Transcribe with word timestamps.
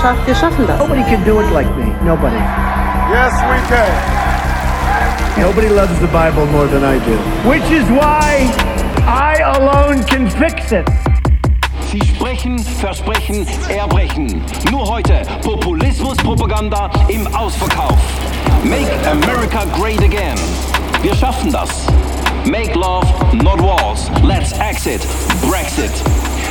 Wir 0.00 0.08
haben 0.08 0.16
so 0.16 0.24
vieles 0.24 0.24
geschafft, 0.24 0.26
wir 0.26 0.34
schaffen 0.34 0.66
das. 0.66 0.78
Nobody 0.78 1.02
can 1.02 1.24
do 1.24 1.40
it 1.40 1.50
like 1.52 1.68
me. 1.76 1.92
Nobody. 2.04 2.36
Yes, 3.10 3.32
we 3.48 3.58
can. 3.68 3.86
Nobody 5.40 5.68
loves 5.68 5.98
the 6.00 6.08
Bible 6.08 6.46
more 6.46 6.66
than 6.66 6.84
I 6.84 6.98
do. 7.04 7.16
Which 7.48 7.70
is 7.70 7.84
why 7.90 8.48
I 9.06 9.40
alone 9.42 10.04
can 10.04 10.28
fix 10.28 10.72
it. 10.72 10.88
Sie 11.90 12.00
sprechen, 12.00 12.58
versprechen, 12.58 13.46
erbrechen. 13.68 14.42
Nur 14.70 14.88
heute 14.88 15.22
Populismus-Propaganda 15.42 16.90
im 17.08 17.26
Ausverkauf. 17.34 17.98
Make 18.62 18.90
America 19.10 19.64
great 19.76 20.02
again. 20.02 20.38
Wir 21.02 21.14
schaffen 21.14 21.52
das. 21.52 21.86
Make 22.44 22.74
love, 22.74 23.06
not 23.34 23.60
wars. 23.60 24.10
Let's 24.22 24.52
exit. 24.58 25.06
Brexit. 25.48 25.90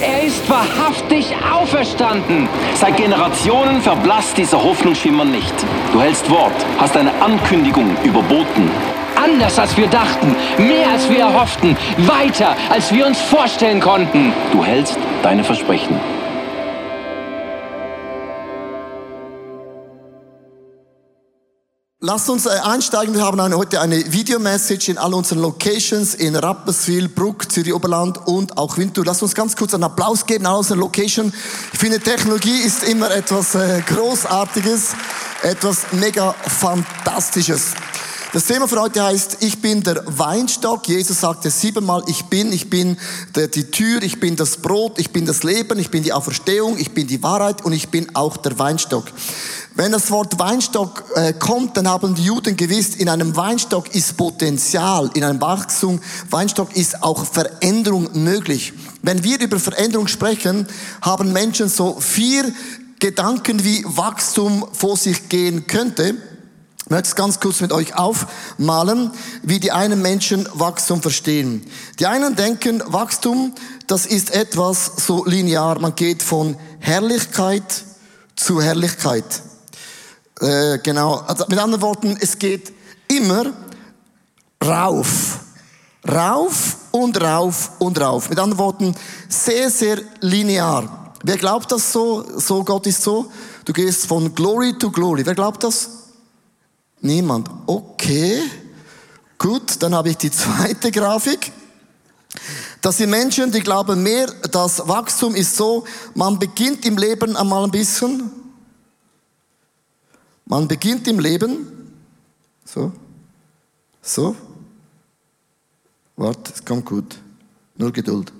Er 0.00 0.22
ist 0.22 0.48
wahrhaftig 0.48 1.34
auferstanden! 1.52 2.48
Seit 2.74 2.96
Generationen 2.96 3.80
verblasst 3.82 4.36
dieser 4.38 4.62
Hoffnungsschimmer 4.62 5.24
nicht. 5.24 5.54
Du 5.92 6.00
hältst 6.00 6.30
Wort, 6.30 6.52
hast 6.78 6.96
eine 6.96 7.12
Ankündigung 7.20 7.96
überboten. 8.04 8.70
Anders 9.16 9.58
als 9.58 9.76
wir 9.76 9.88
dachten, 9.88 10.36
mehr 10.58 10.90
als 10.90 11.10
wir 11.10 11.20
erhofften, 11.20 11.76
weiter 11.98 12.56
als 12.70 12.92
wir 12.92 13.06
uns 13.06 13.20
vorstellen 13.20 13.80
konnten. 13.80 14.32
Du 14.52 14.64
hältst 14.64 14.96
deine 15.24 15.42
Versprechen. 15.42 15.98
Lasst 22.08 22.30
uns 22.30 22.46
äh, 22.46 22.48
einsteigen. 22.64 23.14
Wir 23.14 23.22
haben 23.22 23.54
heute 23.54 23.82
eine 23.82 23.98
Videomessage 24.10 24.88
in 24.88 24.96
all 24.96 25.12
unseren 25.12 25.40
Locations 25.40 26.14
in 26.14 26.36
Rapperswil, 26.36 27.06
Bruck, 27.06 27.52
Zürich 27.52 27.74
Oberland 27.74 28.26
und 28.26 28.56
auch 28.56 28.78
Winter. 28.78 29.02
Lasst 29.04 29.22
uns 29.22 29.34
ganz 29.34 29.54
kurz 29.54 29.74
einen 29.74 29.84
Applaus 29.84 30.24
geben 30.24 30.46
an 30.46 30.54
unseren 30.54 30.78
Location. 30.78 31.30
Ich 31.70 31.78
finde, 31.78 32.00
Technologie 32.00 32.60
ist 32.60 32.82
immer 32.84 33.10
etwas 33.10 33.54
äh, 33.56 33.82
Großartiges, 33.86 34.94
etwas 35.42 35.82
mega 35.92 36.34
Fantastisches. 36.46 37.74
Das 38.34 38.44
Thema 38.44 38.68
für 38.68 38.78
heute 38.78 39.02
heißt, 39.02 39.38
ich 39.40 39.62
bin 39.62 39.82
der 39.82 40.02
Weinstock. 40.04 40.86
Jesus 40.86 41.22
sagte 41.22 41.50
siebenmal, 41.50 42.02
ich 42.08 42.26
bin, 42.26 42.52
ich 42.52 42.68
bin 42.68 42.98
der, 43.34 43.48
die 43.48 43.70
Tür, 43.70 44.02
ich 44.02 44.20
bin 44.20 44.36
das 44.36 44.58
Brot, 44.58 44.98
ich 44.98 45.12
bin 45.12 45.24
das 45.24 45.44
Leben, 45.44 45.78
ich 45.78 45.90
bin 45.90 46.02
die 46.02 46.12
Auferstehung, 46.12 46.76
ich 46.76 46.92
bin 46.92 47.06
die 47.06 47.22
Wahrheit 47.22 47.64
und 47.64 47.72
ich 47.72 47.88
bin 47.88 48.14
auch 48.14 48.36
der 48.36 48.58
Weinstock. 48.58 49.06
Wenn 49.76 49.92
das 49.92 50.10
Wort 50.10 50.38
Weinstock 50.38 51.04
äh, 51.14 51.32
kommt, 51.32 51.78
dann 51.78 51.88
haben 51.88 52.14
die 52.14 52.24
Juden 52.24 52.54
gewusst, 52.54 52.96
in 52.96 53.08
einem 53.08 53.34
Weinstock 53.34 53.94
ist 53.94 54.14
Potenzial, 54.18 55.10
in 55.14 55.24
einem 55.24 55.40
Wachstum, 55.40 55.98
Weinstock 56.28 56.76
ist 56.76 57.02
auch 57.02 57.24
Veränderung 57.24 58.10
möglich. 58.12 58.74
Wenn 59.00 59.24
wir 59.24 59.40
über 59.40 59.58
Veränderung 59.58 60.06
sprechen, 60.06 60.68
haben 61.00 61.32
Menschen 61.32 61.70
so 61.70 61.98
vier 61.98 62.52
Gedanken, 62.98 63.64
wie 63.64 63.82
Wachstum 63.86 64.66
vor 64.72 64.98
sich 64.98 65.30
gehen 65.30 65.66
könnte. 65.66 66.16
Ich 66.88 66.90
möchte 66.90 67.08
es 67.08 67.16
ganz 67.16 67.38
kurz 67.38 67.60
mit 67.60 67.70
euch 67.70 67.96
aufmalen, 67.96 69.10
wie 69.42 69.60
die 69.60 69.72
einen 69.72 70.00
Menschen 70.00 70.48
Wachstum 70.54 71.02
verstehen. 71.02 71.62
Die 71.98 72.06
einen 72.06 72.34
denken, 72.34 72.82
Wachstum, 72.86 73.54
das 73.86 74.06
ist 74.06 74.34
etwas 74.34 74.92
so 74.96 75.22
linear. 75.26 75.78
Man 75.80 75.94
geht 75.94 76.22
von 76.22 76.56
Herrlichkeit 76.78 77.84
zu 78.36 78.62
Herrlichkeit. 78.62 79.42
Äh, 80.40 80.78
genau. 80.78 81.16
Also 81.26 81.44
mit 81.50 81.58
anderen 81.58 81.82
Worten, 81.82 82.16
es 82.22 82.38
geht 82.38 82.72
immer 83.08 83.52
rauf. 84.64 85.40
Rauf 86.10 86.76
und 86.90 87.20
rauf 87.20 87.72
und 87.80 88.00
rauf. 88.00 88.30
Mit 88.30 88.38
anderen 88.38 88.58
Worten, 88.58 88.94
sehr, 89.28 89.68
sehr 89.68 89.98
linear. 90.22 91.12
Wer 91.22 91.36
glaubt 91.36 91.70
das 91.70 91.92
so? 91.92 92.24
So, 92.38 92.64
Gott 92.64 92.86
ist 92.86 93.02
so. 93.02 93.30
Du 93.66 93.74
gehst 93.74 94.06
von 94.06 94.34
Glory 94.34 94.72
to 94.78 94.90
Glory. 94.90 95.26
Wer 95.26 95.34
glaubt 95.34 95.62
das? 95.62 95.97
Niemand. 97.00 97.48
Okay. 97.66 98.42
Gut, 99.38 99.80
dann 99.82 99.94
habe 99.94 100.10
ich 100.10 100.16
die 100.16 100.30
zweite 100.30 100.90
Grafik. 100.90 101.52
Das 102.80 102.96
sind 102.98 103.10
Menschen, 103.10 103.50
die 103.50 103.60
glauben 103.60 104.02
mehr, 104.02 104.26
das 104.50 104.86
Wachstum 104.86 105.34
ist 105.34 105.56
so, 105.56 105.84
man 106.14 106.38
beginnt 106.38 106.84
im 106.84 106.96
Leben 106.96 107.36
einmal 107.36 107.64
ein 107.64 107.70
bisschen, 107.70 108.30
man 110.44 110.68
beginnt 110.68 111.08
im 111.08 111.18
Leben, 111.18 111.92
so, 112.64 112.92
so, 114.00 114.36
warte, 116.16 116.52
es 116.54 116.64
kommt 116.64 116.86
gut, 116.86 117.18
nur 117.76 117.92
Geduld, 117.92 118.32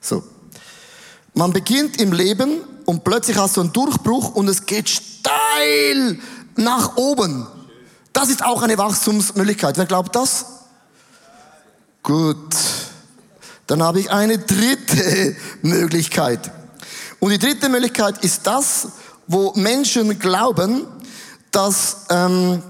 so. 0.00 0.24
Man 1.34 1.52
beginnt 1.52 2.00
im 2.00 2.12
Leben 2.12 2.60
und 2.86 3.02
plötzlich 3.02 3.36
hast 3.36 3.56
du 3.56 3.60
einen 3.60 3.72
Durchbruch 3.72 4.34
und 4.34 4.48
es 4.48 4.64
geht 4.64 4.88
steil 4.88 6.18
nach 6.56 6.96
oben. 6.96 7.46
Das 8.14 8.30
ist 8.30 8.44
auch 8.44 8.62
eine 8.62 8.78
Wachstumsmöglichkeit. 8.78 9.76
Wer 9.76 9.86
glaubt 9.86 10.14
das? 10.14 10.46
Gut. 12.02 12.54
Dann 13.66 13.82
habe 13.82 13.98
ich 13.98 14.10
eine 14.10 14.38
dritte 14.38 15.36
Möglichkeit. 15.62 16.50
Und 17.18 17.30
die 17.30 17.38
dritte 17.38 17.68
Möglichkeit 17.68 18.24
ist 18.24 18.46
das, 18.46 18.88
wo 19.26 19.52
Menschen 19.56 20.18
glauben, 20.18 20.86
dass 21.50 22.06
ähm, 22.08 22.62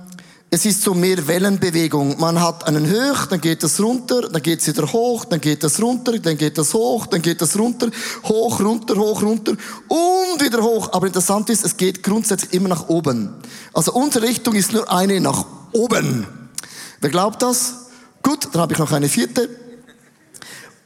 es 0.54 0.64
ist 0.64 0.82
so 0.82 0.94
mehr 0.94 1.26
Wellenbewegung. 1.26 2.20
Man 2.20 2.40
hat 2.40 2.64
einen 2.68 2.86
Höch, 2.86 3.26
dann 3.26 3.40
geht 3.40 3.64
es 3.64 3.80
runter, 3.80 4.28
dann 4.28 4.40
geht 4.40 4.60
es 4.60 4.68
wieder 4.68 4.86
hoch, 4.92 5.24
dann 5.24 5.40
geht 5.40 5.64
es 5.64 5.82
runter, 5.82 6.16
dann 6.20 6.38
geht 6.38 6.56
es 6.56 6.72
hoch, 6.72 7.06
dann 7.06 7.22
geht 7.22 7.42
es 7.42 7.58
runter, 7.58 7.90
hoch, 8.22 8.60
runter, 8.60 8.94
hoch, 8.94 9.20
runter 9.20 9.56
und 9.88 10.40
wieder 10.40 10.62
hoch. 10.62 10.92
Aber 10.92 11.08
interessant 11.08 11.50
ist, 11.50 11.64
es 11.64 11.76
geht 11.76 12.04
grundsätzlich 12.04 12.52
immer 12.52 12.68
nach 12.68 12.88
oben. 12.88 13.34
Also 13.72 13.94
unsere 13.94 14.26
Richtung 14.28 14.54
ist 14.54 14.72
nur 14.72 14.88
eine 14.92 15.20
nach 15.20 15.44
oben. 15.72 16.24
Wer 17.00 17.10
glaubt 17.10 17.42
das? 17.42 17.88
Gut, 18.22 18.46
dann 18.52 18.62
habe 18.62 18.74
ich 18.74 18.78
noch 18.78 18.92
eine 18.92 19.08
vierte. 19.08 19.48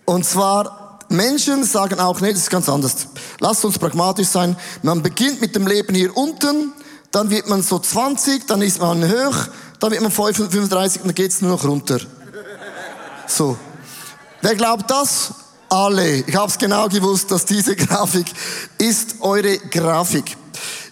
Und 0.06 0.25
zwar, 0.25 0.99
Menschen 1.11 1.65
sagen 1.65 2.00
auch, 2.00 2.23
nee, 2.23 2.31
das 2.31 2.41
ist 2.41 2.50
ganz 2.50 2.71
anders. 2.71 3.09
Lasst 3.39 3.67
uns 3.67 3.79
pragmatisch 3.79 4.29
sein. 4.29 4.56
Man 4.83 5.03
beginnt 5.03 5.43
mit 5.43 5.55
dem 5.55 5.67
Leben 5.67 5.95
hier 5.95 6.17
unten, 6.17 6.73
dann 7.11 7.31
wird 7.31 7.49
man 7.49 7.63
so 7.63 7.79
20, 7.79 8.47
dann 8.47 8.63
ist 8.63 8.81
man 8.81 9.03
hoch, 9.05 9.49
dann 9.81 9.91
wird 9.91 10.03
man 10.03 10.13
35 10.13 11.03
und 11.03 11.09
dann 11.09 11.15
geht's 11.15 11.41
nur 11.41 11.53
noch 11.53 11.65
runter. 11.65 12.01
So. 13.27 13.57
Wer 14.41 14.55
glaubt 14.55 14.91
das? 14.91 15.33
Alle. 15.69 16.17
Ich 16.27 16.35
habe 16.35 16.49
es 16.49 16.59
genau 16.59 16.89
gewusst, 16.89 17.31
dass 17.31 17.45
diese 17.45 17.77
Grafik 17.77 18.27
ist 18.79 19.17
eure 19.21 19.59
Grafik. 19.59 20.37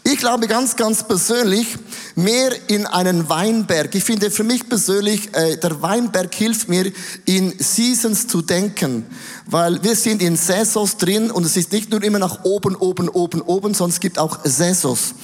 Ich 0.04 0.18
glaube 0.18 0.46
ganz, 0.46 0.76
ganz 0.76 1.02
persönlich 1.02 1.76
mehr 2.16 2.50
in 2.68 2.86
einen 2.86 3.28
Weinberg. 3.28 3.94
Ich 3.94 4.02
finde 4.02 4.30
für 4.30 4.42
mich 4.42 4.68
persönlich, 4.68 5.34
äh, 5.34 5.58
der 5.58 5.82
Weinberg 5.82 6.34
hilft 6.34 6.68
mir, 6.68 6.90
in 7.26 7.54
Seasons 7.58 8.26
zu 8.26 8.40
denken. 8.40 9.04
Weil 9.48 9.80
wir 9.84 9.94
sind 9.94 10.22
in 10.22 10.34
Saisons 10.36 10.96
drin 10.96 11.30
und 11.30 11.44
es 11.44 11.56
ist 11.56 11.70
nicht 11.70 11.90
nur 11.90 12.02
immer 12.02 12.18
nach 12.18 12.42
oben, 12.42 12.74
oben, 12.74 13.08
oben, 13.08 13.40
oben, 13.42 13.70
es 13.70 14.00
gibt 14.00 14.18
auch 14.18 14.38
Saisons. 14.42 15.14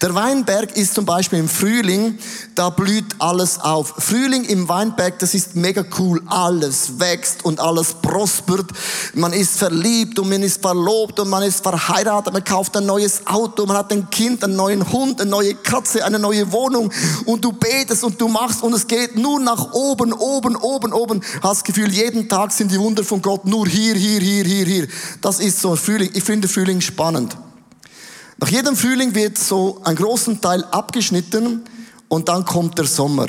Der 0.00 0.14
Weinberg 0.14 0.76
ist 0.76 0.94
zum 0.94 1.04
Beispiel 1.04 1.40
im 1.40 1.48
Frühling, 1.48 2.18
da 2.54 2.70
blüht 2.70 3.16
alles 3.18 3.58
auf. 3.58 3.94
Frühling 3.98 4.44
im 4.44 4.68
Weinberg, 4.68 5.18
das 5.18 5.34
ist 5.34 5.56
mega 5.56 5.84
cool. 5.98 6.22
Alles 6.26 7.00
wächst 7.00 7.44
und 7.44 7.60
alles 7.60 7.94
prospert. 7.94 8.66
Man 9.14 9.32
ist 9.32 9.56
verliebt 9.56 10.18
und 10.18 10.28
man 10.28 10.42
ist 10.42 10.60
verlobt 10.60 11.18
und 11.18 11.30
man 11.30 11.42
ist 11.42 11.62
verheiratet. 11.62 12.32
Man 12.32 12.44
kauft 12.44 12.76
ein 12.76 12.86
neues 12.86 13.26
Auto, 13.26 13.64
man 13.64 13.78
hat 13.78 13.90
ein 13.90 14.10
Kind, 14.10 14.44
einen 14.44 14.54
neuen 14.54 14.92
Hund, 14.92 15.20
eine 15.20 15.30
neue 15.30 15.54
Katze, 15.54 16.04
eine 16.04 16.18
neue 16.18 16.41
Wohnung 16.50 16.90
und 17.26 17.44
du 17.44 17.52
betest 17.52 18.02
und 18.02 18.20
du 18.20 18.26
machst 18.26 18.62
und 18.62 18.72
es 18.72 18.86
geht 18.86 19.16
nur 19.16 19.38
nach 19.38 19.72
oben, 19.72 20.12
oben, 20.12 20.56
oben, 20.56 20.92
oben. 20.92 21.20
Hast 21.42 21.60
das 21.60 21.64
Gefühl, 21.64 21.92
jeden 21.92 22.28
Tag 22.28 22.50
sind 22.52 22.72
die 22.72 22.78
Wunder 22.78 23.04
von 23.04 23.20
Gott 23.20 23.44
nur 23.44 23.66
hier, 23.68 23.94
hier, 23.94 24.20
hier, 24.20 24.44
hier, 24.44 24.64
hier. 24.64 24.88
Das 25.20 25.38
ist 25.38 25.60
so 25.60 25.76
Frühling. 25.76 26.10
Ich 26.14 26.24
finde 26.24 26.48
Frühling 26.48 26.80
spannend. 26.80 27.36
Nach 28.38 28.48
jedem 28.48 28.74
Frühling 28.74 29.14
wird 29.14 29.38
so 29.38 29.80
ein 29.84 29.94
großen 29.94 30.40
Teil 30.40 30.64
abgeschnitten 30.64 31.62
und 32.08 32.28
dann 32.28 32.44
kommt 32.44 32.76
der 32.78 32.86
Sommer. 32.86 33.28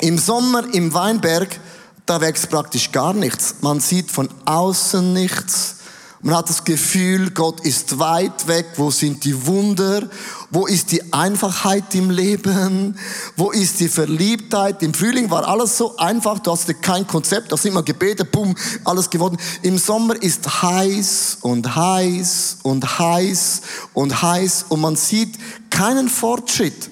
Im 0.00 0.16
Sommer 0.18 0.64
im 0.72 0.94
Weinberg, 0.94 1.60
da 2.06 2.20
wächst 2.20 2.48
praktisch 2.48 2.90
gar 2.90 3.12
nichts. 3.12 3.56
Man 3.60 3.80
sieht 3.80 4.10
von 4.10 4.28
außen 4.44 5.12
nichts. 5.12 5.76
Man 6.22 6.36
hat 6.36 6.48
das 6.48 6.64
Gefühl, 6.64 7.32
Gott 7.32 7.60
ist 7.60 7.98
weit 7.98 8.48
weg. 8.48 8.66
Wo 8.76 8.90
sind 8.90 9.24
die 9.24 9.46
Wunder? 9.46 10.08
Wo 10.54 10.66
ist 10.66 10.92
die 10.92 11.12
Einfachheit 11.12 11.96
im 11.96 12.10
Leben? 12.10 12.96
Wo 13.36 13.50
ist 13.50 13.80
die 13.80 13.88
Verliebtheit? 13.88 14.84
Im 14.84 14.94
Frühling 14.94 15.28
war 15.28 15.48
alles 15.48 15.76
so 15.76 15.96
einfach. 15.96 16.38
Du 16.38 16.52
hast 16.52 16.80
kein 16.80 17.04
Konzept. 17.08 17.50
Du 17.50 17.56
hast 17.56 17.64
immer 17.64 17.82
gebetet. 17.82 18.30
Bumm, 18.30 18.54
alles 18.84 19.10
geworden. 19.10 19.36
Im 19.62 19.78
Sommer 19.78 20.14
ist 20.22 20.62
heiß 20.62 21.38
und 21.40 21.74
heiß 21.74 22.58
und 22.62 22.98
heiß 23.00 23.62
und 23.94 24.22
heiß. 24.22 24.66
Und 24.68 24.80
man 24.80 24.94
sieht 24.94 25.36
keinen 25.70 26.08
Fortschritt. 26.08 26.88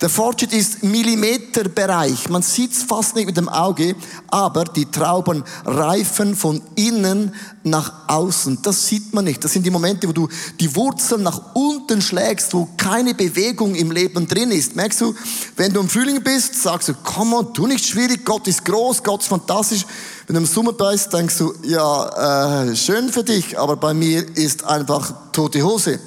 Der 0.00 0.08
Fortschritt 0.08 0.54
ist 0.54 0.82
Millimeterbereich. 0.82 2.30
Man 2.30 2.40
sieht 2.40 2.72
es 2.72 2.84
fast 2.84 3.14
nicht 3.16 3.26
mit 3.26 3.36
dem 3.36 3.50
Auge, 3.50 3.94
aber 4.28 4.64
die 4.64 4.90
Trauben 4.90 5.44
reifen 5.66 6.34
von 6.34 6.62
innen 6.74 7.34
nach 7.64 8.08
außen. 8.08 8.60
Das 8.62 8.86
sieht 8.86 9.12
man 9.12 9.26
nicht. 9.26 9.44
Das 9.44 9.52
sind 9.52 9.66
die 9.66 9.70
Momente, 9.70 10.08
wo 10.08 10.12
du 10.12 10.26
die 10.58 10.74
Wurzeln 10.74 11.22
nach 11.22 11.54
unten 11.54 12.00
schlägst, 12.00 12.54
wo 12.54 12.66
keine 12.78 13.12
Bewegung 13.12 13.74
im 13.74 13.90
Leben 13.90 14.26
drin 14.26 14.50
ist. 14.52 14.74
Merkst 14.74 15.02
du, 15.02 15.14
wenn 15.56 15.74
du 15.74 15.80
im 15.80 15.88
Frühling 15.90 16.22
bist, 16.22 16.62
sagst 16.62 16.88
du, 16.88 16.94
komm 17.04 17.34
on, 17.34 17.52
tu 17.52 17.66
nicht 17.66 17.84
schwierig, 17.84 18.24
Gott 18.24 18.48
ist 18.48 18.64
groß, 18.64 19.02
Gott 19.02 19.20
ist 19.20 19.28
fantastisch. 19.28 19.84
Wenn 20.26 20.34
du 20.34 20.40
im 20.40 20.46
Sommer 20.46 20.72
bist, 20.72 21.12
denkst 21.12 21.36
du, 21.36 21.52
ja, 21.64 22.62
äh, 22.64 22.74
schön 22.74 23.12
für 23.12 23.22
dich, 23.22 23.58
aber 23.58 23.76
bei 23.76 23.92
mir 23.92 24.24
ist 24.34 24.64
einfach 24.64 25.12
tote 25.32 25.62
Hose. 25.62 26.00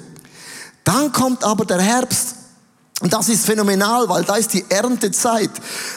Dann 0.84 1.12
kommt 1.12 1.44
aber 1.44 1.63
der 1.66 1.80
Herbst 1.80 2.32
und 3.03 3.11
das 3.11 3.27
ist 3.27 3.45
phänomenal, 3.45 4.07
weil 4.07 4.23
da 4.23 4.38
ist 4.38 4.53
die 4.53 4.63
Erntezeit. 4.69 5.51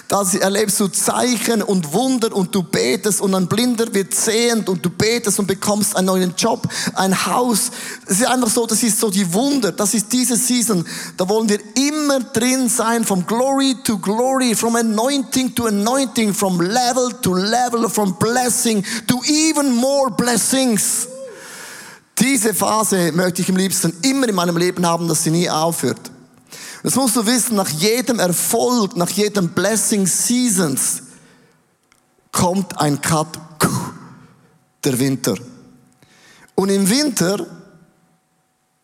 Da 0.09 0.25
erlebst 0.41 0.81
du 0.81 0.89
Zeichen 0.89 1.63
und 1.63 1.93
Wunder 1.93 2.35
und 2.35 2.53
du 2.53 2.65
betest 2.65 3.21
und 3.21 3.33
ein 3.33 3.47
Blinder 3.47 3.95
wird 3.95 4.13
sehend 4.13 4.69
und 4.69 4.85
du 4.85 4.91
betest 4.91 5.39
und 5.39 5.47
bekommst 5.47 5.95
einen 5.95 6.09
neuen 6.09 6.35
Job, 6.37 6.67
ein 6.95 7.27
Haus. 7.27 7.71
Es 8.07 8.19
ist 8.19 8.27
einfach 8.27 8.51
so, 8.51 8.67
das 8.67 8.83
ist 8.83 8.99
so 8.99 9.09
die 9.09 9.33
Wunder. 9.33 9.71
Das 9.71 9.95
ist 9.95 10.13
diese 10.13 10.37
Season. 10.37 10.85
Da 11.17 11.29
wollen 11.29 11.49
wir 11.49 11.61
immer 11.77 12.19
drin 12.19 12.69
sein, 12.69 13.05
from 13.05 13.25
glory 13.25 13.77
to 13.85 13.99
glory, 13.99 14.57
from 14.57 14.75
anointing 14.75 15.55
to 15.55 15.67
anointing, 15.67 16.35
from 16.35 16.61
level 16.61 17.13
to 17.23 17.35
level, 17.35 17.89
from 17.89 18.19
blessing 18.19 18.85
to 19.07 19.23
even 19.29 19.73
more 19.77 20.11
blessings. 20.11 21.07
Diese 22.19 22.53
Phase 22.53 23.13
möchte 23.13 23.43
ich 23.43 23.49
am 23.49 23.57
liebsten 23.57 23.97
immer 24.03 24.29
in 24.29 24.35
meinem 24.35 24.57
Leben 24.57 24.85
haben, 24.85 25.07
dass 25.07 25.23
sie 25.23 25.31
nie 25.31 25.49
aufhört. 25.49 26.16
Das 26.87 26.95
musst 26.95 27.17
du 27.17 27.27
wissen, 27.27 27.57
nach 27.57 27.69
jedem 27.69 28.21
Erfolg, 28.21 28.97
nach 28.97 29.11
jedem 29.11 29.49
Blessing 29.49 30.07
Seasons 30.07 31.03
kommt 32.31 32.81
ein 32.81 33.01
Cut, 33.01 33.41
der 34.85 34.97
Winter. 34.97 35.35
Und 36.55 36.69
im 36.69 36.89
Winter 36.89 37.45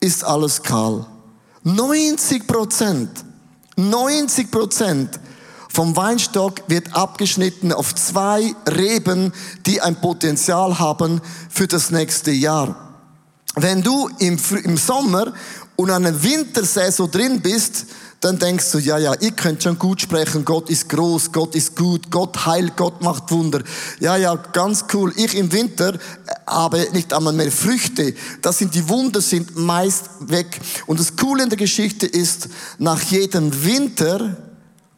ist 0.01 0.25
alles 0.25 0.61
kahl. 0.65 1.07
90 1.63 2.49
Prozent, 2.49 3.25
90 3.77 4.51
Prozent 4.51 5.21
vom 5.69 5.95
Weinstock 5.95 6.69
wird 6.69 6.97
abgeschnitten 6.97 7.73
auf 7.73 7.95
zwei 7.95 8.53
Reben, 8.69 9.33
die 9.65 9.81
ein 9.81 9.95
Potenzial 9.95 10.81
haben 10.81 11.21
für 11.49 11.69
das 11.69 11.93
nächste 11.93 12.33
Jahr. 12.33 12.83
Wenn 13.55 13.83
du 13.83 14.09
im, 14.19 14.39
im 14.65 14.77
Sommer 14.77 15.35
und 15.77 15.91
an 15.91 16.07
einer 16.07 16.23
Wintersaison 16.23 17.11
drin 17.11 17.41
bist, 17.41 17.87
dann 18.23 18.39
denkst 18.39 18.71
du, 18.71 18.79
ja, 18.79 18.99
ja, 18.99 19.15
ihr 19.21 19.33
könnt 19.33 19.65
schon 19.65 19.79
gut 19.79 20.01
sprechen, 20.01 20.45
Gott 20.45 20.71
ist 20.71 20.89
groß, 20.89 21.33
Gott 21.33 21.57
ist 21.57 21.75
gut, 21.75 22.09
Gott 22.11 22.47
heilt, 22.47 22.77
Gott 22.77 23.03
macht 23.03 23.31
Wunder. 23.33 23.63
Ja, 23.99 24.17
ja, 24.17 24.37
ganz 24.37 24.85
cool. 24.93 25.13
Ich 25.17 25.37
im 25.37 25.51
Winter 25.51 25.95
äh, 25.95 25.99
habe 26.47 26.87
nicht 26.93 27.13
einmal 27.13 27.33
mehr 27.33 27.51
Früchte. 27.51 28.15
Das 28.41 28.59
sind 28.59 28.77
die 28.77 28.89
Wunder 28.89 29.21
sind 29.21 29.57
meist 29.57 30.05
weg. 30.21 30.61
Und 30.87 31.01
das 31.01 31.17
Coole 31.17 31.43
in 31.43 31.49
der 31.49 31.59
Geschichte 31.59 32.07
ist, 32.07 32.49
nach 32.79 33.03
jedem 33.03 33.65
Winter 33.65 34.37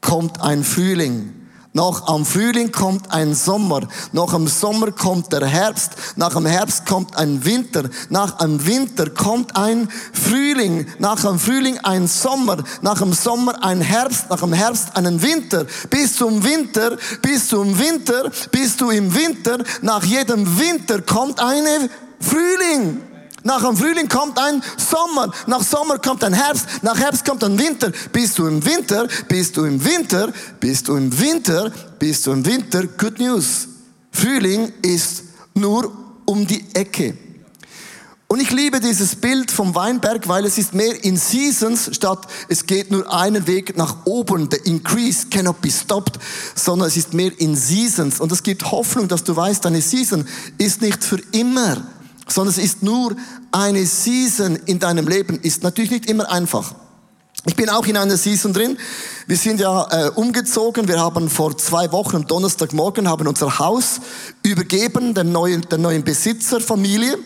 kommt 0.02 0.42
ein 0.42 0.62
Frühling. 0.62 1.43
Noch 1.76 2.06
am 2.06 2.24
Frühling 2.24 2.70
kommt 2.70 3.10
ein 3.10 3.34
Sommer. 3.34 3.80
Noch 4.12 4.32
am 4.32 4.46
Sommer 4.46 4.92
kommt 4.92 5.32
der 5.32 5.44
Herbst. 5.44 5.90
Nach 6.14 6.32
dem 6.32 6.46
Herbst 6.46 6.86
kommt 6.86 7.16
ein 7.16 7.44
Winter. 7.44 7.90
Nach 8.10 8.38
dem 8.38 8.64
Winter 8.64 9.10
kommt 9.10 9.56
ein 9.56 9.88
Frühling. 10.12 10.86
Nach 11.00 11.20
dem 11.20 11.36
Frühling 11.36 11.78
ein 11.80 12.06
Sommer. 12.06 12.62
Nach 12.80 13.00
dem 13.00 13.12
Sommer 13.12 13.60
ein 13.64 13.80
Herbst. 13.80 14.30
Nach 14.30 14.38
dem 14.38 14.52
Herbst 14.52 14.96
einen 14.96 15.20
Winter. 15.20 15.66
Bis 15.90 16.14
zum 16.14 16.44
Winter, 16.44 16.96
bis 17.20 17.48
zum 17.48 17.76
Winter, 17.76 18.30
bis 18.52 18.76
du 18.76 18.90
im 18.90 19.12
Winter. 19.12 19.58
Nach 19.82 20.04
jedem 20.04 20.56
Winter 20.56 21.02
kommt 21.02 21.40
eine 21.40 21.90
Frühling. 22.20 23.00
Nach 23.46 23.62
dem 23.62 23.76
Frühling 23.76 24.08
kommt 24.08 24.38
ein 24.38 24.62
Sommer, 24.78 25.30
nach 25.46 25.62
Sommer 25.62 25.98
kommt 25.98 26.24
ein 26.24 26.32
Herbst, 26.32 26.66
nach 26.80 26.98
Herbst 26.98 27.26
kommt 27.26 27.44
ein 27.44 27.58
Winter. 27.58 27.92
Bist 28.10 28.38
du 28.38 28.46
im 28.46 28.64
Winter, 28.64 29.06
bist 29.28 29.54
du 29.58 29.66
im 29.66 29.84
Winter, 29.84 30.32
bist 30.58 30.88
du 30.88 30.96
im 30.96 31.20
Winter, 31.20 31.70
bist 31.98 32.26
du 32.26 32.32
im 32.32 32.44
Winter. 32.46 32.86
Good 32.86 33.18
News. 33.18 33.68
Frühling 34.10 34.72
ist 34.80 35.24
nur 35.54 35.92
um 36.24 36.46
die 36.46 36.64
Ecke. 36.72 37.18
Und 38.28 38.40
ich 38.40 38.50
liebe 38.50 38.80
dieses 38.80 39.14
Bild 39.14 39.50
vom 39.50 39.74
Weinberg, 39.74 40.26
weil 40.26 40.46
es 40.46 40.56
ist 40.56 40.72
mehr 40.72 41.04
in 41.04 41.18
Seasons 41.18 41.90
statt 41.92 42.26
es 42.48 42.64
geht 42.64 42.90
nur 42.90 43.12
einen 43.12 43.46
Weg 43.46 43.76
nach 43.76 44.06
oben. 44.06 44.48
The 44.50 44.56
increase 44.64 45.26
cannot 45.28 45.60
be 45.60 45.70
stopped, 45.70 46.18
sondern 46.54 46.88
es 46.88 46.96
ist 46.96 47.12
mehr 47.12 47.30
in 47.38 47.54
Seasons. 47.54 48.20
Und 48.20 48.32
es 48.32 48.42
gibt 48.42 48.70
Hoffnung, 48.70 49.06
dass 49.06 49.22
du 49.22 49.36
weißt, 49.36 49.66
deine 49.66 49.82
Season 49.82 50.26
ist 50.56 50.80
nicht 50.80 51.04
für 51.04 51.20
immer 51.32 51.86
sondern 52.26 52.54
es 52.54 52.58
ist 52.58 52.82
nur 52.82 53.14
eine 53.52 53.86
Season 53.86 54.56
in 54.66 54.78
deinem 54.78 55.08
Leben. 55.08 55.38
Ist 55.40 55.62
natürlich 55.62 55.90
nicht 55.90 56.06
immer 56.06 56.30
einfach. 56.30 56.74
Ich 57.46 57.56
bin 57.56 57.68
auch 57.68 57.86
in 57.86 57.96
einer 57.96 58.16
Season 58.16 58.54
drin. 58.54 58.78
Wir 59.26 59.36
sind 59.36 59.60
ja 59.60 59.86
äh, 59.90 60.10
umgezogen. 60.10 60.88
Wir 60.88 60.98
haben 60.98 61.28
vor 61.28 61.56
zwei 61.58 61.92
Wochen 61.92 62.16
am 62.16 62.26
Donnerstagmorgen 62.26 63.06
haben 63.08 63.26
unser 63.26 63.58
Haus 63.58 64.00
übergeben 64.42 65.12
dem 65.12 65.30
neuen, 65.30 65.60
der 65.68 65.76
neuen 65.76 66.04
Besitzerfamilie. 66.04 67.18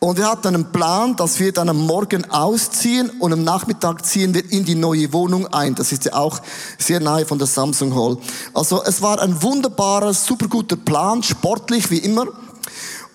Und 0.00 0.18
wir 0.18 0.26
hatten 0.26 0.48
einen 0.48 0.70
Plan, 0.70 1.16
dass 1.16 1.40
wir 1.40 1.50
dann 1.50 1.70
am 1.70 1.86
Morgen 1.86 2.30
ausziehen 2.30 3.08
und 3.20 3.32
am 3.32 3.42
Nachmittag 3.42 4.04
ziehen 4.04 4.34
wir 4.34 4.52
in 4.52 4.66
die 4.66 4.74
neue 4.74 5.10
Wohnung 5.14 5.46
ein. 5.46 5.74
Das 5.74 5.92
ist 5.92 6.04
ja 6.04 6.12
auch 6.12 6.42
sehr 6.76 7.00
nahe 7.00 7.24
von 7.24 7.38
der 7.38 7.46
Samsung 7.46 7.94
Hall. 7.94 8.18
Also 8.52 8.82
es 8.84 9.00
war 9.00 9.18
ein 9.22 9.42
wunderbarer, 9.42 10.12
super 10.12 10.48
guter 10.48 10.76
Plan, 10.76 11.22
sportlich 11.22 11.90
wie 11.90 11.98
immer. 11.98 12.26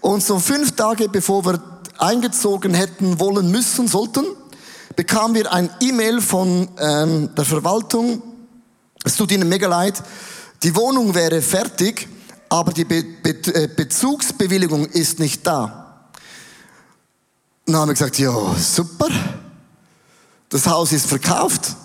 Und 0.02 0.24
so 0.24 0.40
fünf 0.40 0.76
Tage 0.76 1.10
bevor 1.10 1.46
wir 1.46 1.62
eingezogen 1.98 2.74
hätten 2.74 3.20
wollen 3.20 3.52
müssen, 3.52 3.88
sollten, 3.88 4.26
bekamen 4.96 5.36
wir 5.36 5.52
ein 5.52 5.70
E-Mail 5.82 6.22
von 6.22 6.70
ähm, 6.80 7.30
der 7.36 7.46
Verwaltung. 7.46 8.22
Es 9.04 9.16
tut 9.16 9.32
ihnen 9.32 9.50
mega 9.50 9.68
leid. 9.68 10.02
Die 10.64 10.76
Wohnung 10.76 11.16
wäre 11.16 11.42
fertig, 11.42 12.08
aber 12.50 12.72
die 12.72 12.86
Be 12.86 13.04
Be 13.04 13.30
äh, 13.54 13.68
Bezugsbewilligung 13.68 14.86
ist 14.88 15.20
nicht 15.20 15.46
da. 15.46 16.10
Dann 17.66 17.76
haben 17.76 17.90
wir 17.90 17.94
gesagt, 17.94 18.18
ja, 18.18 18.34
super. 18.56 19.10
Das 20.50 20.66
Haus 20.66 20.92
ist 20.92 21.06
verkauft. 21.06 21.76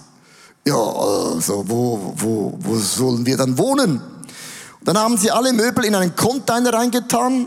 Ja, 0.66 0.74
also 0.74 1.64
wo, 1.68 2.14
wo, 2.16 2.54
wo 2.58 2.76
sollen 2.78 3.26
wir 3.26 3.36
dann 3.36 3.58
wohnen? 3.58 4.00
Und 4.00 4.88
dann 4.88 4.98
haben 4.98 5.18
sie 5.18 5.30
alle 5.30 5.52
Möbel 5.52 5.84
in 5.84 5.94
einen 5.94 6.16
Container 6.16 6.72
reingetan 6.72 7.46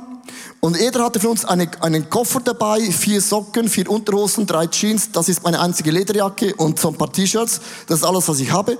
und 0.67 0.77
jeder 0.77 1.05
hatte 1.05 1.21
für 1.21 1.29
uns 1.29 1.45
eine, 1.45 1.71
einen 1.79 2.09
Koffer 2.09 2.41
dabei, 2.41 2.81
vier 2.81 3.21
Socken, 3.21 3.69
vier 3.69 3.89
Unterhosen, 3.89 4.45
drei 4.45 4.67
Jeans, 4.67 5.09
das 5.13 5.29
ist 5.29 5.41
meine 5.41 5.61
einzige 5.61 5.91
Lederjacke 5.91 6.53
und 6.55 6.77
so 6.77 6.89
ein 6.89 6.95
paar 6.95 7.09
T-Shirts, 7.09 7.61
das 7.87 7.99
ist 7.99 8.03
alles, 8.03 8.27
was 8.27 8.41
ich 8.41 8.51
habe. 8.51 8.77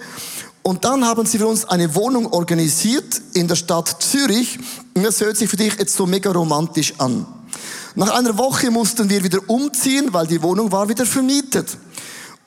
Und 0.64 0.84
dann 0.84 1.06
haben 1.06 1.26
sie 1.26 1.38
für 1.38 1.48
uns 1.48 1.64
eine 1.64 1.96
Wohnung 1.96 2.26
organisiert 2.34 3.22
in 3.36 3.48
der 3.48 3.56
Stadt 3.56 4.04
Zürich. 4.04 4.60
Und 4.96 5.04
das 5.04 5.22
hört 5.22 5.38
sich 5.38 5.50
für 5.50 5.56
dich 5.56 5.76
jetzt 5.80 5.96
so 5.96 6.06
mega 6.06 6.30
romantisch 6.30 6.94
an. 6.98 7.26
Nach 7.96 8.10
einer 8.10 8.38
Woche 8.38 8.70
mussten 8.70 9.10
wir 9.10 9.24
wieder 9.24 9.40
umziehen, 9.48 10.10
weil 10.12 10.28
die 10.28 10.44
Wohnung 10.44 10.70
war 10.74 10.90
wieder 10.90 11.06
vermietet. 11.06 11.78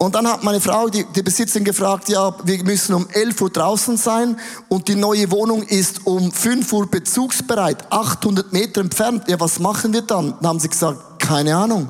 Und 0.02 0.14
dann 0.14 0.26
hat 0.26 0.42
meine 0.42 0.62
Frau, 0.62 0.88
die, 0.88 1.04
die 1.14 1.22
Besitzerin, 1.22 1.62
gefragt, 1.62 2.08
ja, 2.08 2.34
wir 2.44 2.64
müssen 2.64 2.94
um 2.94 3.06
11 3.10 3.38
Uhr 3.42 3.50
draußen 3.50 3.98
sein 3.98 4.40
und 4.70 4.88
die 4.88 4.94
neue 4.94 5.30
Wohnung 5.30 5.62
ist 5.62 6.06
um 6.06 6.32
5 6.32 6.72
Uhr 6.72 6.90
bezugsbereit, 6.90 7.84
800 7.92 8.50
Meter 8.50 8.80
entfernt. 8.80 9.24
Ja, 9.28 9.38
was 9.38 9.58
machen 9.58 9.92
wir 9.92 10.00
dann? 10.00 10.36
Dann 10.40 10.48
haben 10.48 10.58
sie 10.58 10.70
gesagt, 10.70 11.20
keine 11.20 11.54
Ahnung. 11.54 11.86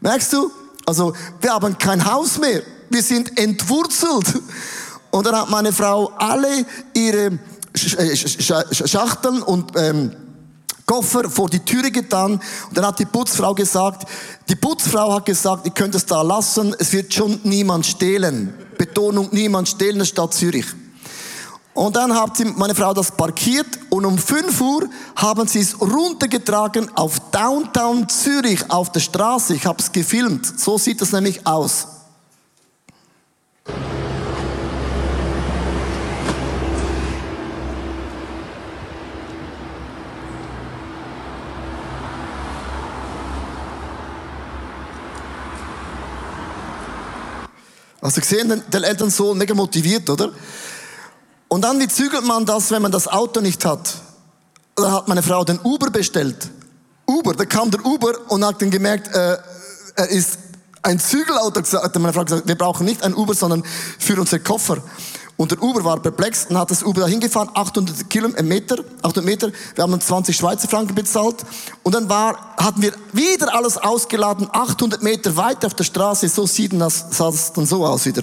Merkst 0.00 0.32
du? 0.32 0.50
Also, 0.86 1.12
wir 1.42 1.52
haben 1.52 1.76
kein 1.76 2.02
Haus 2.10 2.38
mehr. 2.38 2.62
Wir 2.88 3.02
sind 3.02 3.38
entwurzelt. 3.38 4.40
Und 5.10 5.26
dann 5.26 5.36
hat 5.36 5.50
meine 5.50 5.74
Frau 5.74 6.12
alle 6.16 6.64
ihre 6.94 7.38
äh, 7.74 8.16
Schachteln 8.16 9.42
und 9.42 9.72
ähm, 9.76 10.16
Koffer 10.86 11.28
vor 11.28 11.50
die 11.50 11.58
Türe 11.58 11.90
getan 11.90 12.40
und 12.68 12.76
dann 12.76 12.86
hat 12.86 12.98
die 13.00 13.04
Putzfrau 13.04 13.54
gesagt, 13.54 14.08
die 14.48 14.54
Putzfrau 14.54 15.14
hat 15.14 15.26
gesagt, 15.26 15.66
ihr 15.66 15.72
könnt 15.72 15.96
es 15.96 16.06
da 16.06 16.22
lassen, 16.22 16.74
es 16.78 16.92
wird 16.92 17.12
schon 17.12 17.40
niemand 17.42 17.84
stehlen. 17.84 18.54
Betonung, 18.78 19.28
niemand 19.32 19.68
stehlen, 19.68 19.94
in 19.94 19.98
der 19.98 20.06
Stadt 20.06 20.32
Zürich. 20.32 20.66
Und 21.74 21.94
dann 21.96 22.14
hat 22.14 22.38
meine 22.56 22.74
Frau 22.74 22.94
das 22.94 23.10
parkiert 23.10 23.66
und 23.90 24.06
um 24.06 24.16
5 24.16 24.60
Uhr 24.62 24.88
haben 25.14 25.46
sie 25.46 25.60
es 25.60 25.78
runtergetragen 25.78 26.88
auf 26.96 27.20
Downtown 27.30 28.08
Zürich 28.08 28.70
auf 28.70 28.92
der 28.92 29.00
Straße. 29.00 29.54
Ich 29.54 29.66
habe 29.66 29.78
es 29.80 29.92
gefilmt. 29.92 30.58
So 30.58 30.78
sieht 30.78 31.02
es 31.02 31.12
nämlich 31.12 31.46
aus. 31.46 31.88
Also 48.06 48.20
gesehen, 48.20 48.62
der 48.68 48.84
Elternsohn 48.84 49.36
mega 49.36 49.52
motiviert, 49.52 50.08
oder? 50.08 50.30
Und 51.48 51.62
dann, 51.62 51.80
wie 51.80 51.88
zügelt 51.88 52.24
man 52.24 52.46
das, 52.46 52.70
wenn 52.70 52.80
man 52.80 52.92
das 52.92 53.08
Auto 53.08 53.40
nicht 53.40 53.64
hat? 53.64 53.94
Da 54.76 54.92
hat 54.92 55.08
meine 55.08 55.24
Frau 55.24 55.42
den 55.42 55.58
Uber 55.58 55.90
bestellt. 55.90 56.48
Uber, 57.04 57.34
da 57.34 57.44
kam 57.44 57.68
der 57.68 57.84
Uber 57.84 58.14
und 58.28 58.44
hat 58.44 58.62
dann 58.62 58.70
gemerkt, 58.70 59.12
äh, 59.12 59.38
er 59.96 60.08
ist 60.08 60.38
ein 60.82 61.00
Zügelauto. 61.00 61.60
Hat 61.60 61.98
meine 61.98 62.12
Frau 62.12 62.24
gesagt, 62.24 62.46
wir 62.46 62.54
brauchen 62.54 62.86
nicht 62.86 63.02
ein 63.02 63.12
Uber, 63.12 63.34
sondern 63.34 63.64
für 63.98 64.20
unsere 64.20 64.40
Koffer. 64.40 64.76
Und 65.36 65.50
der 65.50 65.62
Uber 65.62 65.84
war 65.84 66.00
perplex 66.00 66.46
und 66.46 66.58
hat 66.58 66.70
das 66.70 66.82
Uber 66.82 67.02
dahin 67.02 67.20
gefahren, 67.20 67.50
800 67.52 68.08
Kilometer, 68.08 68.78
800 69.02 69.24
Meter. 69.24 69.52
Wir 69.74 69.84
haben 69.84 70.00
20 70.00 70.34
Schweizer 70.34 70.66
Franken 70.66 70.94
bezahlt. 70.94 71.44
Und 71.82 71.94
dann 71.94 72.08
war, 72.08 72.54
hatten 72.56 72.80
wir 72.80 72.94
wieder 73.12 73.54
alles 73.54 73.76
ausgeladen, 73.76 74.48
800 74.50 75.02
Meter 75.02 75.36
weiter 75.36 75.66
auf 75.66 75.74
der 75.74 75.84
Straße. 75.84 76.28
So 76.28 76.46
sieht 76.46 76.72
das, 76.80 77.06
sah 77.10 77.30
das 77.30 77.52
dann 77.52 77.66
so 77.66 77.84
aus 77.84 78.06
wieder. 78.06 78.22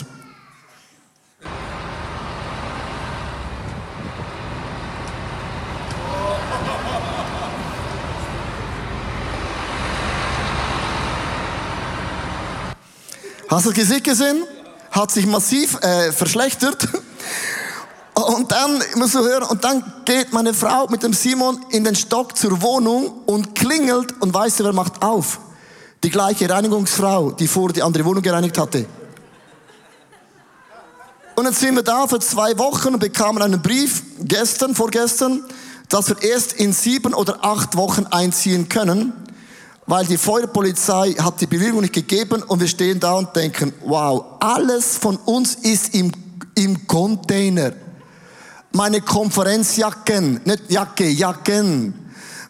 Hast 13.47 13.67
du 13.67 13.69
das 13.69 13.77
Gesicht 13.77 14.03
gesehen? 14.03 14.45
Hat 14.93 15.09
sich 15.09 15.25
massiv 15.25 15.81
äh, 15.81 16.11
verschlechtert. 16.11 16.87
Und 18.13 18.51
dann, 18.51 18.79
musst 18.95 19.15
du 19.15 19.19
hören, 19.19 19.49
und 19.49 19.63
dann 19.63 19.83
geht 20.05 20.31
meine 20.33 20.53
Frau 20.53 20.85
mit 20.87 21.01
dem 21.01 21.13
Simon 21.13 21.65
in 21.71 21.83
den 21.83 21.95
Stock 21.95 22.37
zur 22.37 22.61
Wohnung 22.61 23.23
und 23.25 23.55
klingelt 23.55 24.21
und 24.21 24.31
weißt 24.31 24.59
du, 24.59 24.65
wer 24.65 24.73
macht 24.73 25.01
auf? 25.01 25.39
Die 26.03 26.11
gleiche 26.11 26.47
Reinigungsfrau, 26.47 27.31
die 27.31 27.47
vorher 27.47 27.73
die 27.73 27.81
andere 27.81 28.05
Wohnung 28.05 28.21
gereinigt 28.21 28.59
hatte. 28.59 28.85
Und 31.35 31.45
jetzt 31.45 31.59
sind 31.59 31.75
wir 31.75 31.81
da 31.81 32.05
für 32.05 32.19
zwei 32.19 32.55
Wochen 32.59 32.89
und 32.89 32.99
bekamen 32.99 33.41
einen 33.41 33.63
Brief, 33.63 34.03
gestern, 34.19 34.75
vorgestern, 34.75 35.43
dass 35.89 36.09
wir 36.09 36.21
erst 36.21 36.53
in 36.53 36.71
sieben 36.71 37.15
oder 37.15 37.43
acht 37.43 37.75
Wochen 37.75 38.05
einziehen 38.05 38.69
können 38.69 39.22
weil 39.85 40.05
die 40.05 40.17
Feuerpolizei 40.17 41.11
hat 41.11 41.41
die 41.41 41.47
Bewilligung 41.47 41.81
nicht 41.81 41.93
gegeben 41.93 42.41
und 42.43 42.59
wir 42.59 42.67
stehen 42.67 42.99
da 42.99 43.15
und 43.15 43.35
denken, 43.35 43.73
wow, 43.85 44.23
alles 44.39 44.97
von 44.97 45.17
uns 45.17 45.55
ist 45.55 45.93
im, 45.93 46.11
im 46.55 46.87
Container. 46.87 47.73
Meine 48.71 49.01
Konferenzjacken, 49.01 50.41
nicht 50.45 50.71
Jacke, 50.71 51.07
Jacken. 51.07 51.93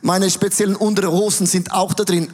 Meine 0.01 0.29
speziellen 0.29 0.75
Unterhosen 0.75 1.47
sind 1.47 1.71
auch 1.71 1.93
da 1.93 2.03
drin. 2.03 2.29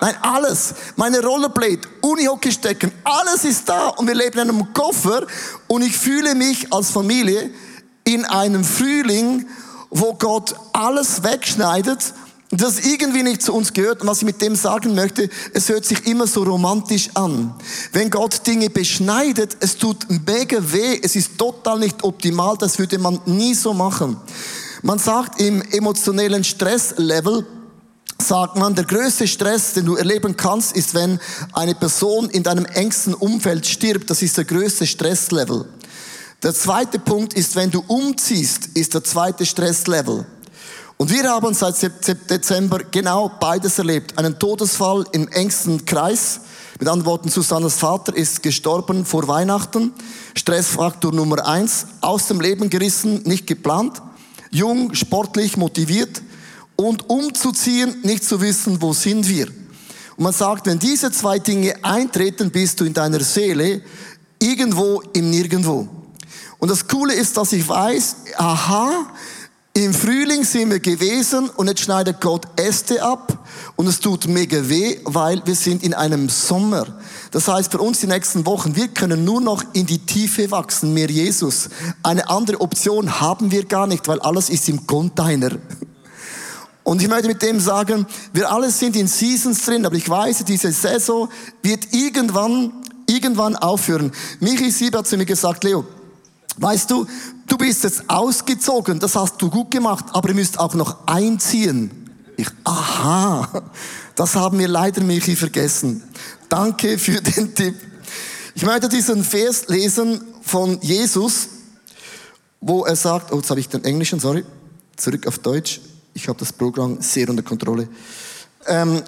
Nein, 0.00 0.16
alles. 0.22 0.74
Meine 0.96 1.20
Rollerblade, 1.22 1.80
Unihockeystecken, 2.00 2.90
alles 3.04 3.44
ist 3.44 3.68
da 3.68 3.88
und 3.88 4.06
wir 4.06 4.14
leben 4.14 4.38
in 4.38 4.50
einem 4.50 4.72
Koffer 4.72 5.26
und 5.68 5.82
ich 5.82 5.96
fühle 5.96 6.34
mich 6.34 6.72
als 6.72 6.90
Familie 6.90 7.50
in 8.04 8.24
einem 8.24 8.64
Frühling, 8.64 9.46
wo 9.90 10.14
Gott 10.14 10.56
alles 10.72 11.22
wegschneidet 11.22 12.14
das 12.58 12.80
irgendwie 12.80 13.22
nicht 13.22 13.42
zu 13.42 13.54
uns 13.54 13.72
gehört. 13.72 14.02
Und 14.02 14.08
was 14.08 14.18
ich 14.18 14.24
mit 14.24 14.42
dem 14.42 14.54
sagen 14.54 14.94
möchte, 14.94 15.30
es 15.54 15.68
hört 15.68 15.86
sich 15.86 16.06
immer 16.06 16.26
so 16.26 16.42
romantisch 16.42 17.08
an. 17.14 17.54
Wenn 17.92 18.10
Gott 18.10 18.46
Dinge 18.46 18.68
beschneidet, 18.68 19.56
es 19.60 19.78
tut 19.78 20.06
mega 20.26 20.58
weh, 20.60 21.00
es 21.02 21.16
ist 21.16 21.38
total 21.38 21.78
nicht 21.78 22.04
optimal, 22.04 22.56
das 22.58 22.78
würde 22.78 22.98
man 22.98 23.20
nie 23.24 23.54
so 23.54 23.72
machen. 23.72 24.18
Man 24.82 24.98
sagt 24.98 25.40
im 25.40 25.62
emotionellen 25.62 26.44
Stresslevel, 26.44 27.46
sagt 28.20 28.56
man, 28.56 28.74
der 28.74 28.84
größte 28.84 29.26
Stress, 29.26 29.72
den 29.72 29.86
du 29.86 29.96
erleben 29.96 30.36
kannst, 30.36 30.76
ist, 30.76 30.94
wenn 30.94 31.18
eine 31.52 31.74
Person 31.74 32.28
in 32.28 32.42
deinem 32.42 32.66
engsten 32.66 33.14
Umfeld 33.14 33.66
stirbt. 33.66 34.10
Das 34.10 34.22
ist 34.22 34.36
der 34.36 34.44
größte 34.44 34.86
Stresslevel. 34.86 35.64
Der 36.42 36.54
zweite 36.54 36.98
Punkt 36.98 37.34
ist, 37.34 37.56
wenn 37.56 37.70
du 37.70 37.82
umziehst, 37.86 38.70
ist 38.74 38.94
der 38.94 39.04
zweite 39.04 39.46
Stresslevel. 39.46 40.26
Und 41.02 41.10
wir 41.10 41.28
haben 41.28 41.52
seit 41.52 41.74
Dezember 42.30 42.78
genau 42.88 43.28
beides 43.40 43.76
erlebt. 43.76 44.16
Einen 44.16 44.38
Todesfall 44.38 45.04
im 45.10 45.26
engsten 45.26 45.84
Kreis. 45.84 46.42
Mit 46.78 46.88
anderen 46.88 47.06
Worten, 47.06 47.28
Susannes 47.28 47.74
Vater 47.74 48.14
ist 48.14 48.40
gestorben 48.40 49.04
vor 49.04 49.26
Weihnachten. 49.26 49.92
Stressfaktor 50.36 51.12
Nummer 51.12 51.44
eins. 51.44 51.88
Aus 52.02 52.28
dem 52.28 52.40
Leben 52.40 52.70
gerissen, 52.70 53.20
nicht 53.24 53.48
geplant. 53.48 54.00
Jung, 54.52 54.94
sportlich, 54.94 55.56
motiviert. 55.56 56.22
Und 56.76 57.10
umzuziehen, 57.10 57.96
nicht 58.04 58.22
zu 58.22 58.40
wissen, 58.40 58.80
wo 58.80 58.92
sind 58.92 59.28
wir. 59.28 59.48
Und 60.16 60.22
man 60.22 60.32
sagt, 60.32 60.66
wenn 60.66 60.78
diese 60.78 61.10
zwei 61.10 61.40
Dinge 61.40 61.74
eintreten, 61.84 62.52
bist 62.52 62.78
du 62.78 62.84
in 62.84 62.94
deiner 62.94 63.18
Seele 63.18 63.82
irgendwo 64.38 65.02
im 65.14 65.30
Nirgendwo. 65.30 65.88
Und 66.60 66.70
das 66.70 66.86
Coole 66.86 67.14
ist, 67.14 67.36
dass 67.36 67.52
ich 67.52 67.68
weiß, 67.68 68.16
aha, 68.36 69.08
im 69.74 69.94
Frühling 69.94 70.44
sind 70.44 70.70
wir 70.70 70.80
gewesen 70.80 71.48
und 71.48 71.66
jetzt 71.66 71.80
schneidet 71.80 72.20
Gott 72.20 72.46
Äste 72.56 73.02
ab 73.02 73.38
und 73.76 73.86
es 73.86 74.00
tut 74.00 74.28
mega 74.28 74.68
weh, 74.68 74.98
weil 75.04 75.40
wir 75.46 75.54
sind 75.54 75.82
in 75.82 75.94
einem 75.94 76.28
Sommer. 76.28 76.86
Das 77.30 77.48
heißt 77.48 77.72
für 77.72 77.78
uns 77.78 78.00
die 78.00 78.06
nächsten 78.06 78.44
Wochen, 78.44 78.76
wir 78.76 78.88
können 78.88 79.24
nur 79.24 79.40
noch 79.40 79.64
in 79.72 79.86
die 79.86 79.98
Tiefe 79.98 80.50
wachsen, 80.50 80.92
mehr 80.92 81.08
Jesus. 81.08 81.70
Eine 82.02 82.28
andere 82.28 82.60
Option 82.60 83.20
haben 83.20 83.50
wir 83.50 83.64
gar 83.64 83.86
nicht, 83.86 84.06
weil 84.08 84.20
alles 84.20 84.50
ist 84.50 84.68
im 84.68 84.86
Container. 84.86 85.52
Und 86.84 87.00
ich 87.00 87.08
möchte 87.08 87.28
mit 87.28 87.40
dem 87.40 87.58
sagen, 87.58 88.06
wir 88.34 88.52
alle 88.52 88.70
sind 88.70 88.94
in 88.94 89.08
Seasons 89.08 89.64
drin, 89.64 89.86
aber 89.86 89.96
ich 89.96 90.08
weiß, 90.08 90.44
diese 90.44 90.70
Saison 90.70 91.30
wird 91.62 91.94
irgendwann, 91.94 92.72
irgendwann 93.08 93.56
aufhören. 93.56 94.12
Michi 94.40 94.70
Sieb 94.70 94.94
hat 94.94 95.06
zu 95.06 95.16
mir 95.16 95.24
gesagt, 95.24 95.64
Leo, 95.64 95.86
Weißt 96.58 96.90
du, 96.90 97.06
du 97.46 97.56
bist 97.56 97.84
jetzt 97.84 98.08
ausgezogen, 98.08 99.00
das 99.00 99.16
hast 99.16 99.40
du 99.40 99.48
gut 99.48 99.70
gemacht, 99.70 100.04
aber 100.12 100.28
ihr 100.30 100.34
müsst 100.34 100.58
auch 100.58 100.74
noch 100.74 101.06
einziehen. 101.06 101.90
Ich, 102.36 102.48
aha, 102.64 103.62
das 104.14 104.34
haben 104.34 104.58
wir 104.58 104.68
leider, 104.68 105.02
Michi, 105.02 105.36
vergessen. 105.36 106.02
Danke 106.48 106.98
für 106.98 107.20
den 107.20 107.54
Tipp. 107.54 107.74
Ich 108.54 108.64
möchte 108.64 108.88
diesen 108.88 109.24
Vers 109.24 109.68
lesen 109.68 110.20
von 110.42 110.78
Jesus, 110.82 111.48
wo 112.60 112.84
er 112.84 112.96
sagt, 112.96 113.32
oh, 113.32 113.36
jetzt 113.36 113.50
habe 113.50 113.60
ich 113.60 113.68
den 113.68 113.84
Englischen, 113.84 114.20
sorry, 114.20 114.44
zurück 114.96 115.26
auf 115.26 115.38
Deutsch. 115.38 115.80
Ich 116.14 116.28
habe 116.28 116.38
das 116.38 116.52
Programm 116.52 117.00
sehr 117.00 117.28
unter 117.30 117.42
Kontrolle. 117.42 117.88
Ähm, 118.66 119.02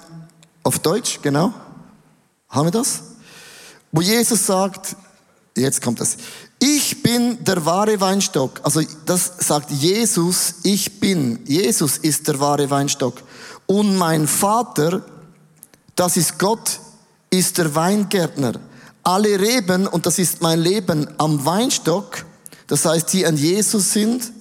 auf 0.62 0.78
Deutsch, 0.78 1.20
genau. 1.20 1.52
Haben 2.48 2.66
wir 2.68 2.72
das? 2.72 3.02
Wo 3.92 4.00
Jesus 4.00 4.46
sagt, 4.46 4.96
jetzt 5.56 5.82
kommt 5.82 6.00
das. 6.00 6.16
Ich 6.66 7.02
bin 7.02 7.44
der 7.44 7.66
wahre 7.66 8.00
Weinstock. 8.00 8.58
Also 8.62 8.80
das 9.04 9.32
sagt 9.40 9.70
Jesus, 9.70 10.54
ich 10.62 10.98
bin. 10.98 11.40
Jesus 11.44 11.98
ist 11.98 12.26
der 12.26 12.40
wahre 12.40 12.70
Weinstock. 12.70 13.16
Und 13.66 13.98
mein 13.98 14.26
Vater, 14.26 15.04
das 15.94 16.16
ist 16.16 16.38
Gott, 16.38 16.80
ist 17.28 17.58
der 17.58 17.74
Weingärtner. 17.74 18.54
Alle 19.02 19.38
Reben, 19.38 19.86
und 19.86 20.06
das 20.06 20.18
ist 20.18 20.40
mein 20.40 20.58
Leben, 20.58 21.06
am 21.18 21.44
Weinstock, 21.44 22.24
das 22.66 22.86
heißt, 22.86 23.12
die 23.12 23.26
an 23.26 23.36
Jesus 23.36 23.92
sind, 23.92 24.32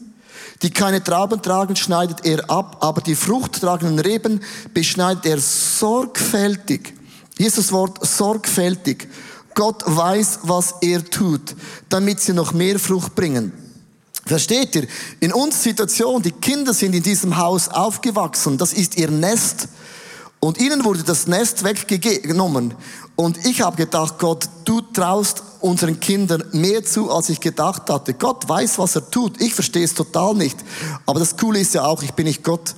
die 0.62 0.70
keine 0.70 1.04
Trauben 1.04 1.42
tragen, 1.42 1.76
schneidet 1.76 2.26
er 2.26 2.50
ab, 2.50 2.78
aber 2.80 3.02
die 3.02 3.16
fruchttragenden 3.16 4.00
Reben 4.00 4.40
beschneidet 4.74 5.26
er 5.26 5.42
sorgfältig. 5.42 6.94
Hier 7.36 7.48
ist 7.48 7.58
das 7.58 7.74
Wort 7.74 8.06
sorgfältig. 8.08 9.10
Gott 9.56 9.84
weiß, 9.86 10.40
was 10.44 10.76
er 10.82 11.04
tut, 11.04 11.56
damit 11.90 12.20
sie 12.20 12.34
noch 12.34 12.54
mehr 12.54 12.80
Frucht 12.80 13.16
bringen. 13.16 13.52
Versteht 14.26 14.76
ihr? 14.76 14.88
In 15.20 15.34
unserer 15.34 15.62
Situation, 15.62 16.22
die 16.22 16.32
Kinder 16.32 16.74
sind 16.74 16.96
in 16.96 17.04
diesem 17.04 17.38
Haus 17.38 17.68
aufgewachsen, 17.68 18.58
das 18.58 18.74
ist 18.74 18.98
ihr 18.98 19.12
Nest. 19.12 19.68
Und 20.40 20.60
ihnen 20.60 20.84
wurde 20.84 21.04
das 21.04 21.28
Nest 21.28 21.64
weggenommen. 21.64 22.74
Und 23.16 23.46
ich 23.46 23.62
habe 23.62 23.78
gedacht, 23.78 24.20
Gott, 24.20 24.50
du 24.66 24.82
traust 24.82 25.44
unseren 25.62 26.00
Kindern 26.00 26.44
mehr 26.52 26.84
zu, 26.84 27.12
als 27.12 27.30
ich 27.30 27.40
gedacht 27.40 27.90
hatte. 27.90 28.14
Gott 28.14 28.48
weiß, 28.50 28.78
was 28.80 28.96
er 28.96 29.10
tut. 29.10 29.40
Ich 29.40 29.54
verstehe 29.54 29.86
es 29.86 29.94
total 29.94 30.34
nicht. 30.34 30.58
Aber 31.06 31.20
das 31.20 31.38
Coole 31.38 31.60
ist 31.60 31.74
ja 31.74 31.86
auch, 31.86 32.04
ich 32.04 32.12
bin 32.12 32.26
nicht 32.26 32.44
Gott. 32.44 32.76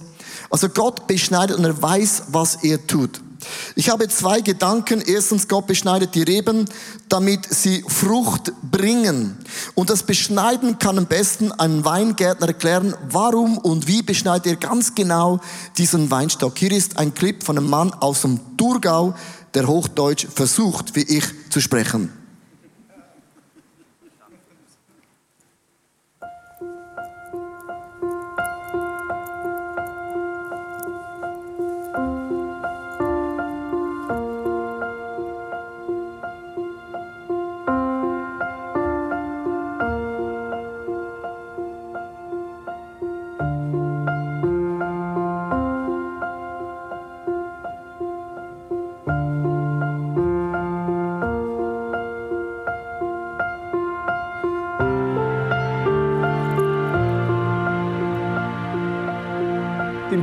Also 0.51 0.70
Gott 0.70 1.08
beschneidet 1.08 1.58
und 1.58 1.65
er 1.65 1.82
weiß, 1.82 2.25
was 2.27 2.63
er 2.63 2.86
tut. 2.86 3.22
Ich 3.75 3.90
habe 3.90 4.08
zwei 4.08 4.42
Gedanken. 4.42 5.02
Erstens, 5.02 5.48
Gott 5.48 5.68
beschneidet 5.68 6.16
die 6.16 6.24
Reben, 6.24 6.66
damit 7.10 7.46
sie 7.54 7.84
Frucht 7.88 8.52
bringen. 8.72 9.38
Und 9.74 9.90
das 9.90 10.04
Beschneiden 10.04 10.80
kann 10.80 10.98
am 10.98 11.06
besten 11.06 11.52
ein 11.52 11.86
Weingärtner 11.86 12.48
erklären, 12.48 12.96
warum 13.10 13.58
und 13.58 13.88
wie 13.88 14.02
beschneidet 14.02 14.48
er 14.48 14.56
ganz 14.56 14.96
genau 14.96 15.40
diesen 15.78 16.12
Weinstock. 16.12 16.58
Hier 16.58 16.72
ist 16.72 16.98
ein 16.98 17.14
Clip 17.14 17.44
von 17.44 17.58
einem 17.58 17.70
Mann 17.70 17.94
aus 17.94 18.22
dem 18.22 18.40
Thurgau, 18.58 19.16
der 19.54 19.68
Hochdeutsch 19.68 20.28
versucht, 20.34 20.96
wie 20.96 21.04
ich 21.04 21.25
zu 21.50 21.62
sprechen. 21.62 22.25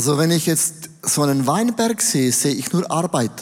Also 0.00 0.16
wenn 0.16 0.30
ich 0.30 0.46
jetzt 0.46 0.88
so 1.02 1.20
einen 1.20 1.46
Weinberg 1.46 2.00
sehe, 2.00 2.32
sehe 2.32 2.54
ich 2.54 2.72
nur 2.72 2.90
Arbeit. 2.90 3.32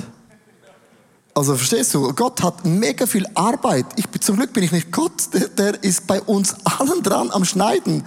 Also 1.33 1.55
verstehst 1.55 1.95
du, 1.95 2.13
Gott 2.15 2.43
hat 2.43 2.67
mega 2.67 3.07
viel 3.07 3.25
Arbeit. 3.35 3.87
Ich, 3.95 4.07
zum 4.21 4.35
Glück 4.35 4.53
bin 4.53 4.65
ich 4.65 4.73
nicht 4.73 4.91
Gott, 4.91 5.33
der, 5.33 5.47
der 5.51 5.85
ist 5.85 6.09
bei 6.09 6.21
uns 6.21 6.57
allen 6.65 7.05
dran 7.05 7.31
am 7.31 7.45
Schneiden. 7.45 8.03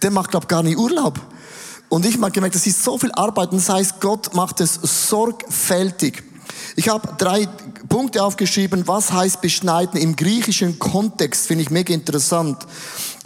Der 0.00 0.10
macht, 0.10 0.30
glaube 0.30 0.46
gar 0.46 0.62
nicht 0.62 0.78
Urlaub. 0.78 1.20
Und 1.90 2.06
ich 2.06 2.16
habe 2.18 2.30
gemerkt, 2.30 2.54
das 2.54 2.66
ist 2.66 2.82
so 2.82 2.96
viel 2.96 3.12
Arbeit. 3.12 3.50
Und 3.50 3.58
das 3.58 3.68
heißt, 3.68 4.00
Gott 4.00 4.34
macht 4.34 4.62
es 4.62 4.76
sorgfältig. 4.82 6.22
Ich 6.76 6.88
habe 6.88 7.06
drei 7.18 7.48
Punkte 7.90 8.24
aufgeschrieben. 8.24 8.88
Was 8.88 9.12
heißt 9.12 9.42
beschneiden 9.42 10.00
im 10.00 10.16
griechischen 10.16 10.78
Kontext? 10.78 11.48
Finde 11.48 11.64
ich 11.64 11.70
mega 11.70 11.92
interessant. 11.92 12.66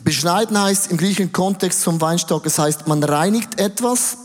Beschneiden 0.03 0.61
heißt 0.61 0.91
im 0.91 0.97
griechischen 0.97 1.31
Kontext 1.31 1.83
zum 1.83 2.01
Weinstock, 2.01 2.45
es 2.45 2.59
heißt, 2.59 2.89
man 2.89 3.05
reinigt 3.05 3.61
etwas, 3.61 4.19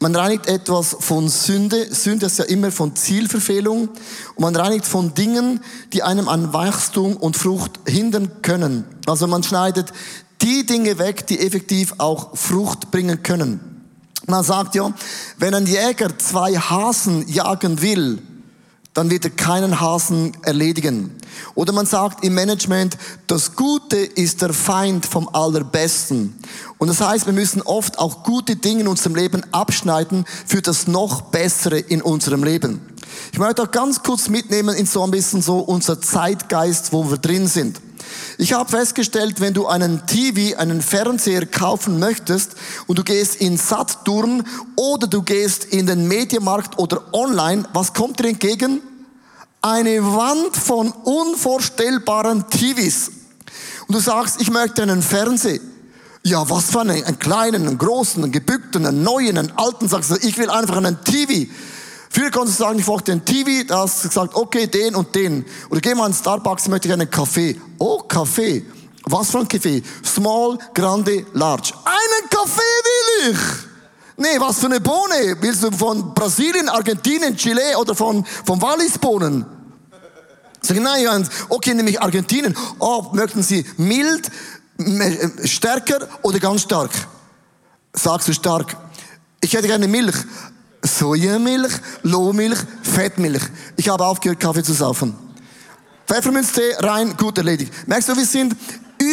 man 0.00 0.14
reinigt 0.14 0.46
etwas 0.46 0.96
von 1.00 1.28
Sünde. 1.28 1.92
Sünde 1.92 2.26
ist 2.26 2.38
ja 2.38 2.44
immer 2.44 2.70
von 2.70 2.94
Zielverfehlung. 2.94 3.88
Und 3.88 4.40
man 4.40 4.54
reinigt 4.54 4.86
von 4.86 5.12
Dingen, 5.14 5.60
die 5.92 6.04
einem 6.04 6.28
an 6.28 6.52
Wachstum 6.52 7.16
und 7.16 7.36
Frucht 7.36 7.80
hindern 7.86 8.42
können. 8.42 8.84
Also 9.06 9.26
man 9.26 9.42
schneidet 9.42 9.92
die 10.40 10.64
Dinge 10.64 10.98
weg, 10.98 11.26
die 11.26 11.40
effektiv 11.40 11.94
auch 11.98 12.36
Frucht 12.36 12.92
bringen 12.92 13.24
können. 13.24 13.82
Man 14.28 14.44
sagt 14.44 14.76
ja, 14.76 14.92
wenn 15.38 15.54
ein 15.54 15.66
Jäger 15.66 16.16
zwei 16.18 16.54
Hasen 16.54 17.26
jagen 17.28 17.82
will, 17.82 18.18
dann 18.98 19.12
wird 19.12 19.24
er 19.24 19.30
keinen 19.30 19.80
Hasen 19.80 20.36
erledigen. 20.42 21.14
Oder 21.54 21.72
man 21.72 21.86
sagt 21.86 22.24
im 22.24 22.34
Management, 22.34 22.98
das 23.28 23.54
Gute 23.54 23.96
ist 23.96 24.42
der 24.42 24.52
Feind 24.52 25.06
vom 25.06 25.28
Allerbesten. 25.32 26.36
Und 26.78 26.88
das 26.88 27.00
heißt, 27.00 27.26
wir 27.26 27.32
müssen 27.32 27.62
oft 27.62 28.00
auch 28.00 28.24
gute 28.24 28.56
Dinge 28.56 28.80
in 28.80 28.88
unserem 28.88 29.14
Leben 29.14 29.44
abschneiden 29.52 30.24
für 30.44 30.62
das 30.62 30.88
noch 30.88 31.20
Bessere 31.20 31.78
in 31.78 32.02
unserem 32.02 32.42
Leben. 32.42 32.80
Ich 33.30 33.38
möchte 33.38 33.62
auch 33.62 33.70
ganz 33.70 34.02
kurz 34.02 34.28
mitnehmen 34.28 34.74
in 34.74 34.86
so 34.86 35.04
ein 35.04 35.12
bisschen 35.12 35.42
so 35.42 35.58
unser 35.60 36.00
Zeitgeist, 36.00 36.92
wo 36.92 37.08
wir 37.08 37.18
drin 37.18 37.46
sind. 37.46 37.80
Ich 38.36 38.52
habe 38.52 38.68
festgestellt, 38.68 39.40
wenn 39.40 39.54
du 39.54 39.68
einen 39.68 40.06
TV, 40.08 40.58
einen 40.58 40.82
Fernseher 40.82 41.46
kaufen 41.46 42.00
möchtest 42.00 42.56
und 42.88 42.98
du 42.98 43.04
gehst 43.04 43.36
in 43.36 43.58
Saturn 43.58 44.42
oder 44.74 45.06
du 45.06 45.22
gehst 45.22 45.66
in 45.66 45.86
den 45.86 46.08
Medienmarkt 46.08 46.80
oder 46.80 47.14
online, 47.14 47.62
was 47.72 47.94
kommt 47.94 48.18
dir 48.18 48.30
entgegen? 48.30 48.80
Eine 49.60 50.04
Wand 50.04 50.56
von 50.56 50.92
unvorstellbaren 50.92 52.48
TVs. 52.48 53.10
Und 53.88 53.94
du 53.94 54.00
sagst, 54.00 54.40
ich 54.40 54.50
möchte 54.50 54.82
einen 54.82 55.02
Fernseher. 55.02 55.60
Ja, 56.22 56.48
was 56.48 56.70
für 56.70 56.80
einen, 56.80 57.02
einen 57.04 57.18
kleinen, 57.18 57.66
einen 57.66 57.78
großen, 57.78 58.22
einen 58.22 58.32
gebückten, 58.32 58.86
einen 58.86 59.02
neuen, 59.02 59.38
einen 59.38 59.52
alten, 59.56 59.88
sagst 59.88 60.10
du, 60.10 60.16
ich 60.16 60.36
will 60.38 60.50
einfach 60.50 60.76
einen 60.76 61.02
TV. 61.02 61.50
Konntest 62.32 62.58
du 62.58 62.64
sagen, 62.64 62.78
ich 62.78 62.86
wollte 62.86 63.12
einen 63.12 63.24
TV, 63.24 63.66
da 63.66 63.80
hast 63.80 64.04
du 64.04 64.08
gesagt, 64.08 64.34
okay, 64.34 64.66
den 64.66 64.94
und 64.94 65.14
den. 65.14 65.44
Oder 65.70 65.80
geh 65.80 65.94
mal 65.94 66.06
in 66.06 66.14
Starbucks, 66.14 66.68
möchte 66.68 66.88
ich 66.88 66.94
einen 66.94 67.10
Kaffee. 67.10 67.60
Oh, 67.78 67.98
Kaffee. 68.00 68.64
Was 69.04 69.30
für 69.30 69.38
ein 69.38 69.48
Kaffee? 69.48 69.82
Small, 70.04 70.58
grande, 70.74 71.24
large. 71.32 71.72
Einen 71.84 72.30
Kaffee 72.30 72.60
will 72.60 73.32
ich! 73.32 73.67
Nee, 74.20 74.40
was 74.40 74.58
für 74.58 74.66
eine 74.66 74.80
Bohne? 74.80 75.36
Willst 75.40 75.62
du 75.62 75.70
von 75.70 76.12
Brasilien, 76.12 76.68
Argentinien, 76.68 77.36
Chile 77.36 77.78
oder 77.78 77.94
von, 77.94 78.24
von 78.44 78.60
Wallisbohnen? 78.60 79.46
Sag 80.60 80.76
ich, 80.76 80.82
nein, 80.82 81.28
okay, 81.48 81.72
nämlich 81.72 82.02
Argentinien. 82.02 82.56
Oh, 82.80 83.06
möchten 83.12 83.44
Sie 83.44 83.64
mild, 83.76 84.28
stärker 85.44 86.08
oder 86.22 86.40
ganz 86.40 86.62
stark? 86.62 86.90
Sagst 87.92 88.26
du 88.26 88.32
stark. 88.32 88.76
Ich 89.40 89.54
hätte 89.54 89.68
gerne 89.68 89.86
Milch. 89.86 90.16
Sojamilch, 90.82 91.72
Lohmilch, 92.02 92.58
Fettmilch. 92.82 93.42
Ich 93.76 93.88
habe 93.88 94.04
aufgehört, 94.04 94.40
Kaffee 94.40 94.64
zu 94.64 94.72
saufen. 94.72 95.14
Pfefferminztee 96.08 96.74
rein, 96.78 97.16
gut 97.16 97.38
erledigt. 97.38 97.72
Merkst 97.86 98.08
du, 98.08 98.16
wir 98.16 98.26
sind 98.26 98.56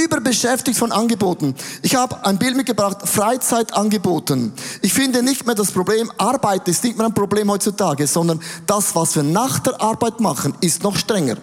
überbeschäftigt 0.03 0.77
von 0.77 0.91
Angeboten. 0.91 1.55
Ich 1.81 1.95
habe 1.95 2.25
ein 2.25 2.38
Bild 2.38 2.55
mitgebracht, 2.58 3.08
Freizeitangeboten. 3.08 4.53
Ich 4.81 4.93
finde 4.93 5.23
nicht 5.23 5.45
mehr 5.45 5.55
das 5.55 5.71
Problem, 5.71 6.12
Arbeit 6.17 6.67
ist 6.67 6.84
nicht 6.84 6.97
mehr 6.97 7.08
ein 7.08 7.13
Problem 7.13 7.49
heutzutage, 7.49 8.08
sondern 8.08 8.41
das, 8.67 8.95
was 8.95 9.15
wir 9.15 9.23
nach 9.23 9.60
der 9.60 9.81
Arbeit 9.81 10.19
machen, 10.19 10.53
ist 10.62 10.84
noch 10.84 10.97
strenger. 10.97 11.38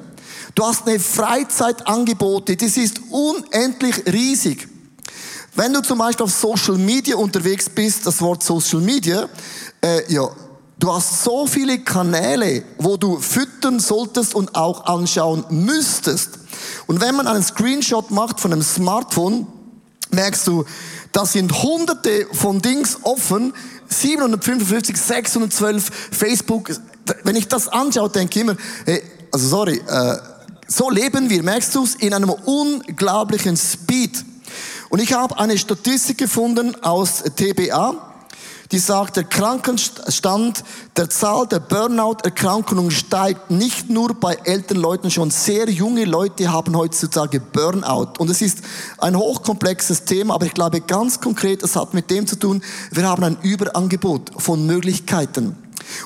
Du 0.55 0.65
hast 0.65 0.87
eine 0.87 1.01
Freizeitangebote, 1.01 2.57
das 2.57 2.77
ist 2.77 3.01
unendlich 3.11 4.05
riesig. 4.07 4.69
Wenn 5.55 5.73
du 5.73 5.83
zum 5.83 5.99
Beispiel 5.99 6.25
auf 6.25 6.33
Social 6.33 6.79
Media 6.79 7.17
unterwegs 7.17 7.69
bist, 7.69 8.07
das 8.07 8.21
Wort 8.21 8.43
Social 8.43 8.81
Media, 8.81 9.29
äh, 9.83 10.13
ja, 10.13 10.29
du 10.79 10.93
hast 10.93 11.23
so 11.23 11.47
viele 11.47 11.81
Kanäle, 11.81 12.65
wo 12.79 12.97
du 12.97 13.19
füttern 13.19 13.79
solltest 13.79 14.35
und 14.35 14.55
auch 14.55 14.87
anschauen 14.87 15.45
müsstest. 15.51 16.39
Und 16.87 17.01
wenn 17.01 17.15
man 17.15 17.27
einen 17.27 17.43
Screenshot 17.43 18.11
macht 18.11 18.41
von 18.41 18.53
einem 18.53 18.63
Smartphone, 18.63 19.47
merkst 20.11 20.47
du, 20.47 20.65
da 21.13 21.27
sind 21.27 21.63
hunderte 21.63 22.27
von 22.33 22.61
Dings 22.61 22.99
offen, 23.03 23.53
755, 23.89 24.97
612 24.97 25.91
Facebook. 26.11 26.71
Wenn 27.25 27.37
ich 27.37 27.49
das 27.49 27.69
anschaue, 27.69 28.11
denke 28.11 28.39
ich 28.39 28.43
immer, 28.43 28.57
hey, 28.85 29.03
also 29.31 29.49
sorry, 29.49 29.83
äh, 29.87 30.17
so 30.69 30.91
leben 30.91 31.29
wir, 31.29 31.43
merkst 31.43 31.75
du 31.75 31.85
es, 31.85 31.97
in 31.97 32.15
einem 32.15 32.31
unglaublichen 32.31 33.57
Speed. 33.57 34.25
Und 34.89 35.01
ich 35.01 35.13
habe 35.13 35.39
eine 35.39 35.59
Statistik 35.59 36.19
gefunden 36.19 36.75
aus 36.83 37.23
TBA. 37.37 38.12
Die 38.73 38.79
sagt, 38.79 39.17
der 39.17 39.25
Krankenstand 39.25 40.65
der 40.97 41.11
Zahl 41.11 41.47
der 41.47 41.61
Burnout-Erkrankungen 41.61 42.91
steigt 42.91 43.51
nicht 43.51 43.91
nur 43.91 44.15
bei 44.15 44.35
älteren 44.45 44.81
Leuten, 44.81 45.11
schon 45.11 45.31
sehr 45.31 45.69
junge 45.69 46.07
Leute 46.07 46.51
haben 46.51 46.75
heutzutage 46.75 47.39
Burnout. 47.39 48.15
Und 48.19 48.31
es 48.31 48.41
ist 48.41 48.63
ein 48.97 49.17
hochkomplexes 49.17 50.05
Thema, 50.05 50.35
aber 50.35 50.47
ich 50.47 50.55
glaube 50.55 50.81
ganz 50.81 51.21
konkret, 51.21 51.63
es 51.63 51.77
hat 51.77 51.93
mit 51.93 52.11
dem 52.11 52.27
zu 52.27 52.37
tun, 52.37 52.63
wir 52.91 53.07
haben 53.07 53.23
ein 53.23 53.37
Überangebot 53.43 54.33
von 54.39 54.67
Möglichkeiten. 54.67 55.57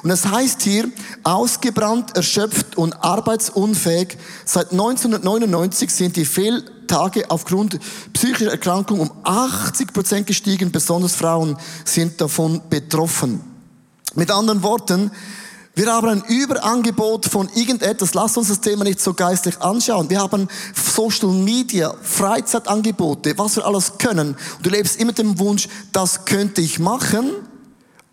Und 0.02 0.10
es 0.10 0.26
heißt 0.26 0.62
hier, 0.62 0.90
ausgebrannt, 1.22 2.16
erschöpft 2.16 2.76
und 2.76 2.92
arbeitsunfähig. 2.94 4.16
Seit 4.44 4.72
1999 4.72 5.90
sind 5.90 6.16
die 6.16 6.24
Fehltage 6.86 7.24
aufgrund 7.30 7.78
psychischer 8.12 8.50
Erkrankung 8.50 9.00
um 9.00 9.10
80 9.24 9.92
Prozent 9.92 10.26
gestiegen. 10.26 10.70
Besonders 10.70 11.16
Frauen 11.16 11.56
sind 11.84 12.20
davon 12.20 12.62
betroffen. 12.70 13.40
Mit 14.14 14.30
anderen 14.30 14.62
Worten, 14.62 15.10
wir 15.74 15.92
haben 15.92 16.08
ein 16.08 16.22
Überangebot 16.28 17.26
von 17.26 17.48
irgendetwas. 17.54 18.14
Lass 18.14 18.36
uns 18.36 18.48
das 18.48 18.60
Thema 18.60 18.84
nicht 18.84 19.00
so 19.00 19.14
geistlich 19.14 19.60
anschauen. 19.60 20.08
Wir 20.08 20.20
haben 20.20 20.48
Social 20.74 21.30
Media, 21.30 21.92
Freizeitangebote, 22.00 23.36
was 23.36 23.56
wir 23.56 23.66
alles 23.66 23.98
können. 23.98 24.28
Und 24.28 24.66
du 24.66 24.70
lebst 24.70 24.96
immer 24.96 25.08
mit 25.08 25.18
dem 25.18 25.38
Wunsch, 25.38 25.68
das 25.92 26.24
könnte 26.24 26.60
ich 26.60 26.78
machen, 26.78 27.30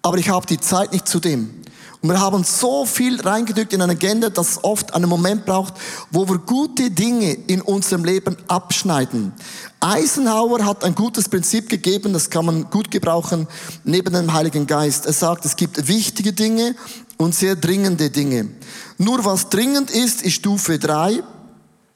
aber 0.02 0.18
ich 0.18 0.30
habe 0.30 0.48
die 0.48 0.60
Zeit 0.60 0.92
nicht 0.92 1.08
zu 1.08 1.20
dem. 1.20 1.63
Und 2.04 2.10
wir 2.10 2.20
haben 2.20 2.44
so 2.44 2.86
viel 2.86 3.22
reingedrückt 3.22 3.72
in 3.72 3.82
eine 3.82 3.94
Agenda, 3.94 4.30
dass 4.30 4.50
es 4.50 4.64
oft 4.66 4.94
einen 4.94 5.08
Moment 5.08 5.46
braucht, 5.46 5.76
wo 6.12 6.28
wir 6.28 6.38
gute 6.38 6.92
Dinge 6.92 7.32
in 7.32 7.62
unserem 7.62 8.04
Leben 8.04 8.36
abschneiden. 8.50 9.32
Eisenhower 9.80 10.66
hat 10.66 10.84
ein 10.84 10.96
gutes 10.96 11.30
Prinzip 11.30 11.70
gegeben, 11.70 12.12
das 12.12 12.30
kann 12.30 12.46
man 12.46 12.70
gut 12.70 12.92
gebrauchen 12.92 13.48
neben 13.86 14.14
dem 14.14 14.34
Heiligen 14.34 14.68
Geist. 14.68 15.06
Er 15.06 15.14
sagt, 15.14 15.46
es 15.46 15.56
gibt 15.56 15.88
wichtige 15.88 16.34
Dinge 16.34 16.76
und 17.16 17.36
sehr 17.36 17.56
dringende 17.56 18.10
Dinge. 18.10 18.50
Nur 18.98 19.24
was 19.24 19.48
dringend 19.48 19.90
ist, 19.90 20.24
ist 20.24 20.34
Stufe 20.34 20.80
drei. 20.80 21.24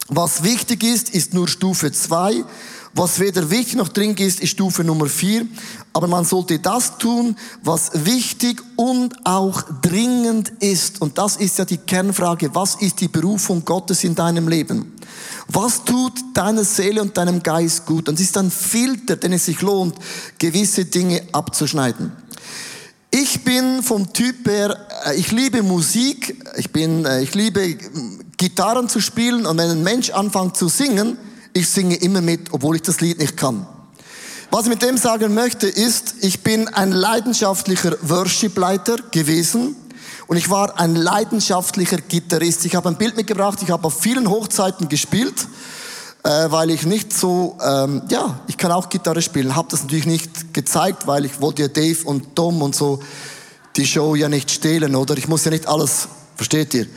Was 0.07 0.41
wichtig 0.41 0.85
ist, 0.85 1.09
ist 1.09 1.33
nur 1.33 1.49
Stufe 1.49 1.91
zwei. 1.91 2.45
Was 2.97 3.19
weder 3.19 3.51
wichtig 3.51 3.75
noch 3.75 3.89
dringend 3.89 4.19
ist, 4.21 4.39
ist 4.39 4.49
Stufe 4.49 4.83
Nummer 4.83 5.05
vier. 5.05 5.45
Aber 5.93 6.07
man 6.07 6.25
sollte 6.25 6.57
das 6.57 6.97
tun, 6.97 7.35
was 7.61 7.91
wichtig 7.93 8.59
und 8.75 9.15
auch 9.23 9.61
dringend 9.83 10.51
ist. 10.61 10.99
Und 10.99 11.19
das 11.19 11.35
ist 11.37 11.59
ja 11.59 11.65
die 11.65 11.77
Kernfrage. 11.77 12.55
Was 12.55 12.73
ist 12.73 12.99
die 12.99 13.07
Berufung 13.07 13.63
Gottes 13.63 14.03
in 14.03 14.15
deinem 14.15 14.47
Leben? 14.47 14.95
Was 15.47 15.85
tut 15.85 16.13
deiner 16.33 16.63
Seele 16.63 17.03
und 17.03 17.15
deinem 17.15 17.43
Geist 17.43 17.85
gut? 17.85 18.09
Und 18.09 18.15
es 18.15 18.21
ist 18.21 18.37
ein 18.37 18.49
Filter, 18.49 19.15
den 19.15 19.33
es 19.33 19.45
sich 19.45 19.61
lohnt, 19.61 19.93
gewisse 20.39 20.85
Dinge 20.85 21.21
abzuschneiden. 21.33 22.11
Ich 23.11 23.43
bin 23.43 23.83
vom 23.83 24.11
Typ 24.11 24.47
her, 24.47 24.75
äh, 25.05 25.15
ich 25.15 25.31
liebe 25.31 25.61
Musik, 25.61 26.43
ich 26.57 26.71
bin, 26.71 27.05
äh, 27.05 27.21
ich 27.21 27.35
liebe 27.35 27.77
Gitarren 28.37 28.89
zu 28.89 29.01
spielen 29.01 29.45
und 29.45 29.55
wenn 29.59 29.69
ein 29.69 29.83
Mensch 29.83 30.09
anfängt 30.09 30.57
zu 30.57 30.67
singen, 30.67 31.15
ich 31.57 31.69
singe 31.69 31.95
immer 31.95 32.21
mit, 32.21 32.53
obwohl 32.53 32.75
ich 32.75 32.83
das 32.83 33.01
Lied 33.01 33.17
nicht 33.17 33.35
kann. 33.35 33.65
Was 34.51 34.63
ich 34.63 34.69
mit 34.69 34.81
dem 34.81 34.97
sagen 34.97 35.33
möchte, 35.33 35.67
ist, 35.67 36.15
ich 36.21 36.41
bin 36.41 36.67
ein 36.69 36.91
leidenschaftlicher 36.91 37.97
Worship-Leiter 38.01 38.97
gewesen 39.11 39.75
und 40.27 40.37
ich 40.37 40.49
war 40.49 40.79
ein 40.79 40.95
leidenschaftlicher 40.95 41.97
Gitarrist. 41.97 42.63
Ich 42.65 42.75
habe 42.75 42.87
ein 42.89 42.97
Bild 42.97 43.17
mitgebracht, 43.17 43.59
ich 43.61 43.71
habe 43.71 43.85
auf 43.85 43.99
vielen 43.99 44.29
Hochzeiten 44.29 44.87
gespielt, 44.87 45.47
äh, 46.23 46.29
weil 46.49 46.69
ich 46.69 46.85
nicht 46.85 47.11
so, 47.11 47.57
ähm, 47.61 48.03
ja, 48.09 48.39
ich 48.47 48.57
kann 48.57 48.71
auch 48.71 48.87
Gitarre 48.87 49.21
spielen, 49.21 49.55
habe 49.55 49.67
das 49.71 49.83
natürlich 49.83 50.05
nicht 50.05 50.53
gezeigt, 50.53 51.07
weil 51.07 51.25
ich 51.25 51.41
wollte 51.41 51.63
ja 51.63 51.67
Dave 51.67 52.05
und 52.05 52.35
Tom 52.35 52.61
und 52.61 52.75
so 52.75 53.01
die 53.75 53.85
Show 53.85 54.15
ja 54.15 54.29
nicht 54.29 54.49
stehlen, 54.51 54.95
oder? 54.95 55.17
Ich 55.17 55.27
muss 55.27 55.43
ja 55.43 55.51
nicht 55.51 55.67
alles, 55.67 56.07
versteht 56.35 56.73
ihr? 56.73 56.87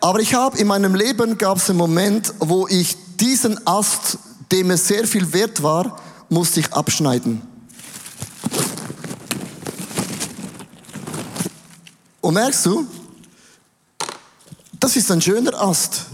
Aber 0.00 0.20
ich 0.20 0.34
habe 0.34 0.58
in 0.58 0.68
meinem 0.68 0.94
Leben 0.94 1.38
gab 1.38 1.56
es 1.56 1.68
einen 1.70 1.78
Moment, 1.78 2.32
wo 2.38 2.68
ich 2.68 2.96
diesen 3.20 3.66
Ast, 3.66 4.18
dem 4.50 4.70
es 4.70 4.88
sehr 4.88 5.06
viel 5.06 5.32
wert 5.32 5.62
war, 5.62 6.00
musste 6.28 6.60
ich 6.60 6.72
abschneiden. 6.72 7.42
Und 12.20 12.34
merkst 12.34 12.66
du, 12.66 12.86
das 14.80 14.96
ist 14.96 15.10
ein 15.10 15.20
schöner 15.20 15.54
Ast. 15.60 16.06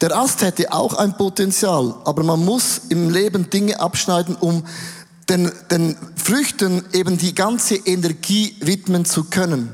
Der 0.00 0.14
Ast 0.16 0.42
hätte 0.42 0.72
auch 0.72 0.94
ein 0.94 1.16
Potenzial, 1.16 1.94
aber 2.04 2.22
man 2.22 2.44
muss 2.44 2.82
im 2.88 3.10
Leben 3.10 3.48
Dinge 3.48 3.80
abschneiden, 3.80 4.36
um 4.36 4.64
den, 5.28 5.50
den 5.70 5.96
Früchten 6.16 6.84
eben 6.92 7.16
die 7.16 7.34
ganze 7.34 7.76
Energie 7.76 8.56
widmen 8.60 9.04
zu 9.04 9.24
können. 9.24 9.72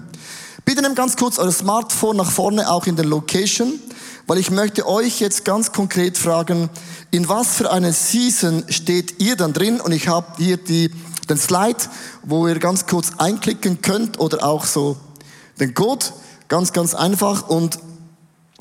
Bitte 0.65 0.83
nehmt 0.83 0.97
ganz 0.97 1.17
kurz 1.17 1.39
euer 1.39 1.51
Smartphone 1.51 2.17
nach 2.17 2.31
vorne, 2.31 2.71
auch 2.71 2.87
in 2.87 2.97
der 2.97 3.05
Location 3.05 3.81
weil 4.27 4.39
ich 4.39 4.51
möchte 4.51 4.87
euch 4.87 5.21
jetzt 5.21 5.45
ganz 5.45 5.73
konkret 5.73 6.17
fragen, 6.19 6.71
in 7.11 7.29
was 7.29 7.57
für 7.57 7.71
eine 7.71 7.93
Season 7.93 8.65
steht 8.69 9.21
ihr 9.21 9.37
dann 9.37 9.53
drin? 9.53 9.81
Und 9.81 9.93
ich 9.93 10.09
habe 10.09 10.27
hier 10.39 10.57
die, 10.57 10.91
den 11.29 11.39
Slide, 11.39 11.79
wo 12.23 12.47
ihr 12.49 12.59
ganz 12.59 12.87
kurz 12.87 13.13
einklicken 13.19 13.83
könnt 13.83 14.19
oder 14.21 14.45
auch 14.45 14.65
so 14.65 14.97
den 15.61 15.75
Code, 15.75 16.07
ganz, 16.49 16.73
ganz 16.73 16.95
einfach. 16.95 17.49
Und 17.49 17.79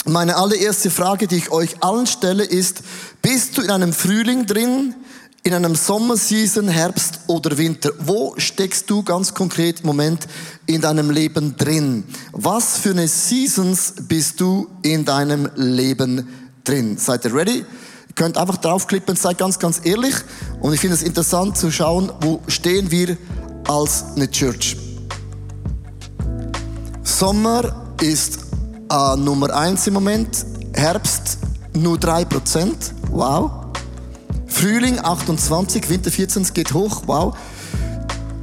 meine 0.05 0.37
allererste 0.37 0.89
Frage, 0.89 1.27
die 1.27 1.37
ich 1.37 1.51
euch 1.51 1.83
allen 1.83 2.07
stelle, 2.07 2.43
ist, 2.43 2.81
bist 3.21 3.57
du 3.57 3.61
in 3.61 3.69
einem 3.69 3.93
Frühling 3.93 4.47
drin, 4.47 4.95
in 5.43 5.53
einem 5.53 5.75
Sommerseason, 5.75 6.67
Herbst 6.67 7.21
oder 7.27 7.57
Winter? 7.57 7.91
Wo 7.99 8.33
steckst 8.37 8.89
du 8.89 9.01
ganz 9.01 9.33
konkret 9.33 9.81
im 9.81 9.87
Moment 9.87 10.27
in 10.67 10.81
deinem 10.81 11.09
Leben 11.09 11.57
drin? 11.57 12.03
Was 12.31 12.77
für 12.77 12.91
eine 12.91 13.07
Seasons 13.07 13.93
bist 14.07 14.39
du 14.39 14.67
in 14.83 15.03
deinem 15.03 15.49
Leben 15.55 16.27
drin? 16.63 16.97
Seid 16.97 17.25
ihr 17.25 17.33
ready? 17.33 17.57
Ihr 17.57 18.15
könnt 18.15 18.37
einfach 18.37 18.57
draufklicken, 18.57 19.15
seid 19.15 19.37
ganz, 19.37 19.57
ganz 19.57 19.81
ehrlich. 19.83 20.15
Und 20.61 20.73
ich 20.73 20.79
finde 20.79 20.95
es 20.95 21.01
interessant 21.01 21.57
zu 21.57 21.71
schauen, 21.71 22.11
wo 22.21 22.41
stehen 22.47 22.91
wir 22.91 23.17
als 23.67 24.05
eine 24.15 24.29
Church. 24.29 24.77
Sommer 27.03 27.95
ist 28.01 28.39
äh, 28.91 29.15
Nummer 29.15 29.53
eins 29.55 29.87
im 29.87 29.93
Moment. 29.93 30.45
Herbst 30.73 31.37
nur 31.73 31.97
drei 31.97 32.25
Prozent. 32.25 32.93
Wow. 33.09 33.60
Frühling 34.51 34.99
28, 34.99 35.89
Winter 35.89 36.11
14, 36.11 36.41
es 36.43 36.53
geht 36.53 36.73
hoch, 36.73 37.03
wow. 37.07 37.35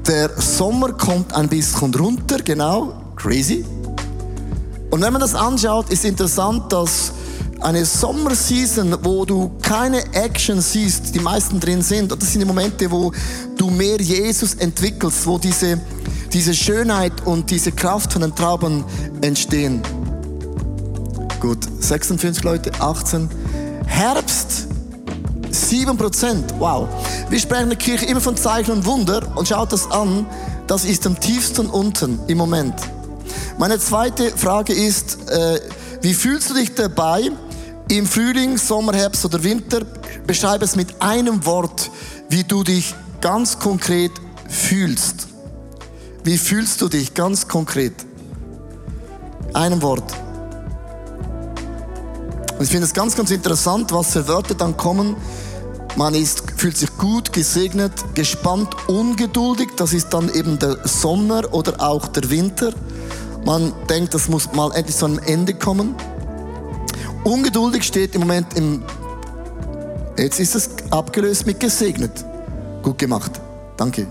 Der 0.06 0.30
Sommer 0.40 0.92
kommt 0.92 1.34
ein 1.34 1.48
bisschen 1.48 1.94
runter, 1.94 2.38
genau, 2.38 2.94
crazy. 3.14 3.64
Und 4.90 5.02
wenn 5.02 5.12
man 5.12 5.20
das 5.20 5.34
anschaut, 5.34 5.90
ist 5.90 6.04
interessant, 6.04 6.72
dass 6.72 7.12
eine 7.60 7.84
Sommerseason, 7.84 8.96
wo 9.02 9.24
du 9.26 9.50
keine 9.60 10.02
Action 10.14 10.60
siehst, 10.62 11.14
die 11.14 11.20
meisten 11.20 11.60
drin 11.60 11.82
sind, 11.82 12.10
das 12.10 12.32
sind 12.32 12.40
die 12.40 12.46
Momente, 12.46 12.90
wo 12.90 13.12
du 13.56 13.68
mehr 13.68 14.00
Jesus 14.00 14.54
entwickelst, 14.54 15.26
wo 15.26 15.38
diese, 15.38 15.78
diese 16.32 16.54
Schönheit 16.54 17.26
und 17.26 17.50
diese 17.50 17.70
Kraft 17.70 18.12
von 18.14 18.22
den 18.22 18.34
Trauben 18.34 18.82
entstehen. 19.20 19.82
Gut, 21.38 21.68
56 21.80 22.42
Leute, 22.44 22.72
18. 22.80 23.28
Herbst 23.86 24.67
7%. 25.68 26.58
Wow. 26.58 26.88
Wir 27.28 27.38
sprechen 27.38 27.64
in 27.64 27.68
der 27.70 27.78
Kirche 27.78 28.06
immer 28.06 28.20
von 28.20 28.36
Zeichen 28.36 28.72
und 28.72 28.86
Wunder 28.86 29.22
und 29.36 29.46
schaut 29.46 29.72
das 29.72 29.90
an. 29.90 30.26
Das 30.66 30.84
ist 30.84 31.06
am 31.06 31.18
tiefsten 31.18 31.66
unten 31.66 32.20
im 32.26 32.38
Moment. 32.38 32.74
Meine 33.58 33.78
zweite 33.78 34.30
Frage 34.30 34.72
ist, 34.72 35.30
äh, 35.30 35.60
wie 36.02 36.14
fühlst 36.14 36.50
du 36.50 36.54
dich 36.54 36.74
dabei 36.74 37.30
im 37.90 38.06
Frühling, 38.06 38.56
Sommer, 38.56 38.94
Herbst 38.94 39.24
oder 39.24 39.42
Winter? 39.42 39.80
Beschreibe 40.26 40.64
es 40.64 40.76
mit 40.76 41.02
einem 41.02 41.44
Wort, 41.44 41.90
wie 42.28 42.44
du 42.44 42.62
dich 42.62 42.94
ganz 43.20 43.58
konkret 43.58 44.12
fühlst. 44.48 45.28
Wie 46.24 46.38
fühlst 46.38 46.80
du 46.80 46.88
dich 46.88 47.14
ganz 47.14 47.48
konkret? 47.48 47.94
Einem 49.54 49.82
Wort. 49.82 50.12
Und 52.58 52.64
ich 52.64 52.70
finde 52.70 52.86
es 52.86 52.92
ganz, 52.92 53.16
ganz 53.16 53.30
interessant, 53.30 53.92
was 53.92 54.12
für 54.12 54.26
Wörter 54.26 54.54
dann 54.54 54.76
kommen, 54.76 55.16
man 55.98 56.14
ist, 56.14 56.44
fühlt 56.56 56.76
sich 56.76 56.96
gut, 56.96 57.32
gesegnet, 57.32 57.92
gespannt, 58.14 58.68
ungeduldig. 58.86 59.70
Das 59.76 59.92
ist 59.92 60.10
dann 60.10 60.32
eben 60.32 60.56
der 60.60 60.78
Sommer 60.86 61.52
oder 61.52 61.80
auch 61.80 62.06
der 62.06 62.30
Winter. 62.30 62.72
Man 63.44 63.72
denkt, 63.90 64.14
das 64.14 64.28
muss 64.28 64.52
mal 64.52 64.70
endlich 64.74 64.96
zu 64.96 65.06
einem 65.06 65.18
Ende 65.18 65.54
kommen. 65.54 65.96
Ungeduldig 67.24 67.82
steht 67.82 68.14
im 68.14 68.20
Moment 68.20 68.56
im, 68.56 68.84
jetzt 70.16 70.38
ist 70.38 70.54
es 70.54 70.70
abgelöst 70.90 71.46
mit 71.46 71.58
gesegnet. 71.58 72.24
Gut 72.82 72.98
gemacht. 72.98 73.32
Danke. 73.76 74.06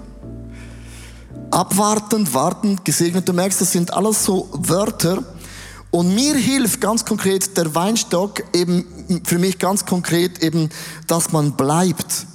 Abwartend, 1.52 2.34
wartend, 2.34 2.84
gesegnet. 2.84 3.30
Du 3.30 3.32
merkst, 3.32 3.62
das 3.62 3.72
sind 3.72 3.94
alles 3.94 4.26
so 4.26 4.50
Wörter, 4.52 5.24
und 5.92 6.14
mir 6.14 6.36
hilft 6.36 6.82
ganz 6.82 7.06
konkret 7.06 7.58
der 7.58 7.74
Weinstock 7.74 8.44
eben 8.54 9.22
für 9.24 9.40
mich 9.40 9.58
ganz 9.58 9.86
konkret 9.86 10.44
eben, 10.44 10.70
dass 11.08 11.32
man 11.32 11.54
bleibt. 11.54 12.28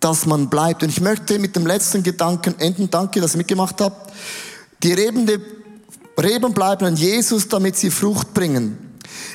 dass 0.00 0.26
man 0.26 0.50
bleibt. 0.50 0.82
Und 0.82 0.88
ich 0.88 1.00
möchte 1.00 1.38
mit 1.38 1.54
dem 1.54 1.64
letzten 1.64 2.02
Gedanken 2.02 2.58
enden. 2.58 2.90
Danke, 2.90 3.20
dass 3.20 3.34
ihr 3.34 3.38
mitgemacht 3.38 3.80
habt. 3.80 4.12
Die 4.82 4.92
Rebende, 4.92 5.40
Reben 6.20 6.52
bleiben 6.52 6.84
an 6.86 6.96
Jesus, 6.96 7.46
damit 7.46 7.76
sie 7.76 7.90
Frucht 7.90 8.34
bringen. 8.34 8.76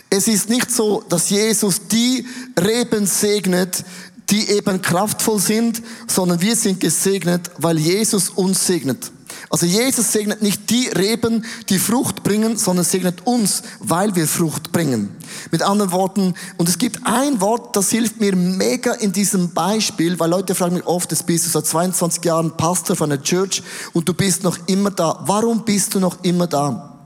Es 0.10 0.28
ist 0.28 0.50
nicht 0.50 0.70
so, 0.70 1.04
dass 1.08 1.30
Jesus 1.30 1.88
die 1.88 2.26
Reben 2.60 3.06
segnet, 3.06 3.84
die 4.30 4.50
eben 4.50 4.82
kraftvoll 4.82 5.40
sind, 5.40 5.82
sondern 6.06 6.42
wir 6.42 6.56
sind 6.56 6.82
gesegnet, 6.82 7.50
weil 7.60 7.78
Jesus 7.78 8.30
uns 8.30 8.68
segnet. 8.68 9.12
Also 9.50 9.66
Jesus 9.66 10.12
segnet 10.12 10.42
nicht 10.42 10.70
die 10.70 10.88
Reben, 10.88 11.46
die 11.70 11.80
Frucht 11.80 12.24
bringen, 12.24 12.58
sondern 12.58 12.86
segnet 12.86 13.26
uns, 13.26 13.64
weil 13.80 14.16
wir 14.16 14.28
Frucht 14.28 14.72
bringen. 14.72 15.16
Mit 15.52 15.62
anderen 15.62 15.92
Worten, 15.92 16.34
und 16.58 16.70
es 16.70 16.78
gibt 16.78 17.06
ein 17.06 17.40
Wort, 17.42 17.76
das 17.76 17.90
hilft 17.90 18.20
mir 18.20 18.36
mega 18.36 18.94
in 18.94 19.12
diesem 19.12 19.54
Beispiel, 19.54 20.20
weil 20.20 20.30
Leute 20.30 20.56
fragen 20.56 20.76
mich 20.76 20.86
oft, 20.86 21.12
jetzt 21.12 21.26
bist 21.26 21.46
du 21.46 21.50
seit 21.50 21.66
22 21.66 22.24
Jahren 22.24 22.58
Pastor 22.58 22.96
von 22.96 23.12
einer 23.12 23.22
Church 23.22 23.64
und 23.94 24.08
du 24.08 24.14
bist 24.14 24.44
noch 24.44 24.58
immer 24.68 24.92
da. 24.92 25.24
Warum 25.26 25.64
bist 25.64 25.94
du 25.96 26.00
noch 26.00 26.24
immer 26.24 26.48
da? 26.48 26.97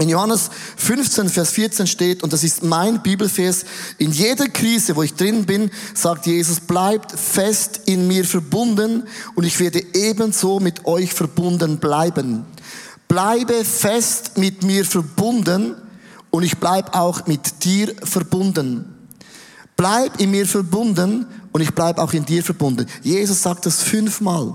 In 0.00 0.08
Johannes 0.08 0.48
15, 0.76 1.28
Vers 1.28 1.50
14 1.50 1.88
steht, 1.88 2.22
und 2.22 2.32
das 2.32 2.44
ist 2.44 2.62
mein 2.62 3.02
Bibelvers, 3.02 3.64
in 3.98 4.12
jeder 4.12 4.48
Krise, 4.48 4.94
wo 4.94 5.02
ich 5.02 5.14
drin 5.14 5.44
bin, 5.44 5.72
sagt 5.92 6.26
Jesus, 6.26 6.60
bleibt 6.60 7.10
fest 7.10 7.80
in 7.86 8.06
mir 8.06 8.24
verbunden 8.24 9.02
und 9.34 9.44
ich 9.44 9.58
werde 9.58 9.84
ebenso 9.94 10.60
mit 10.60 10.86
euch 10.86 11.12
verbunden 11.12 11.78
bleiben. 11.78 12.44
Bleibe 13.08 13.64
fest 13.64 14.38
mit 14.38 14.62
mir 14.62 14.84
verbunden 14.84 15.74
und 16.30 16.44
ich 16.44 16.58
bleib 16.58 16.94
auch 16.94 17.26
mit 17.26 17.64
dir 17.64 17.92
verbunden. 18.04 18.94
Bleib 19.76 20.20
in 20.20 20.30
mir 20.30 20.46
verbunden 20.46 21.26
und 21.50 21.60
ich 21.60 21.74
bleib 21.74 21.98
auch 21.98 22.12
in 22.12 22.24
dir 22.24 22.44
verbunden. 22.44 22.86
Jesus 23.02 23.42
sagt 23.42 23.66
das 23.66 23.82
fünfmal. 23.82 24.54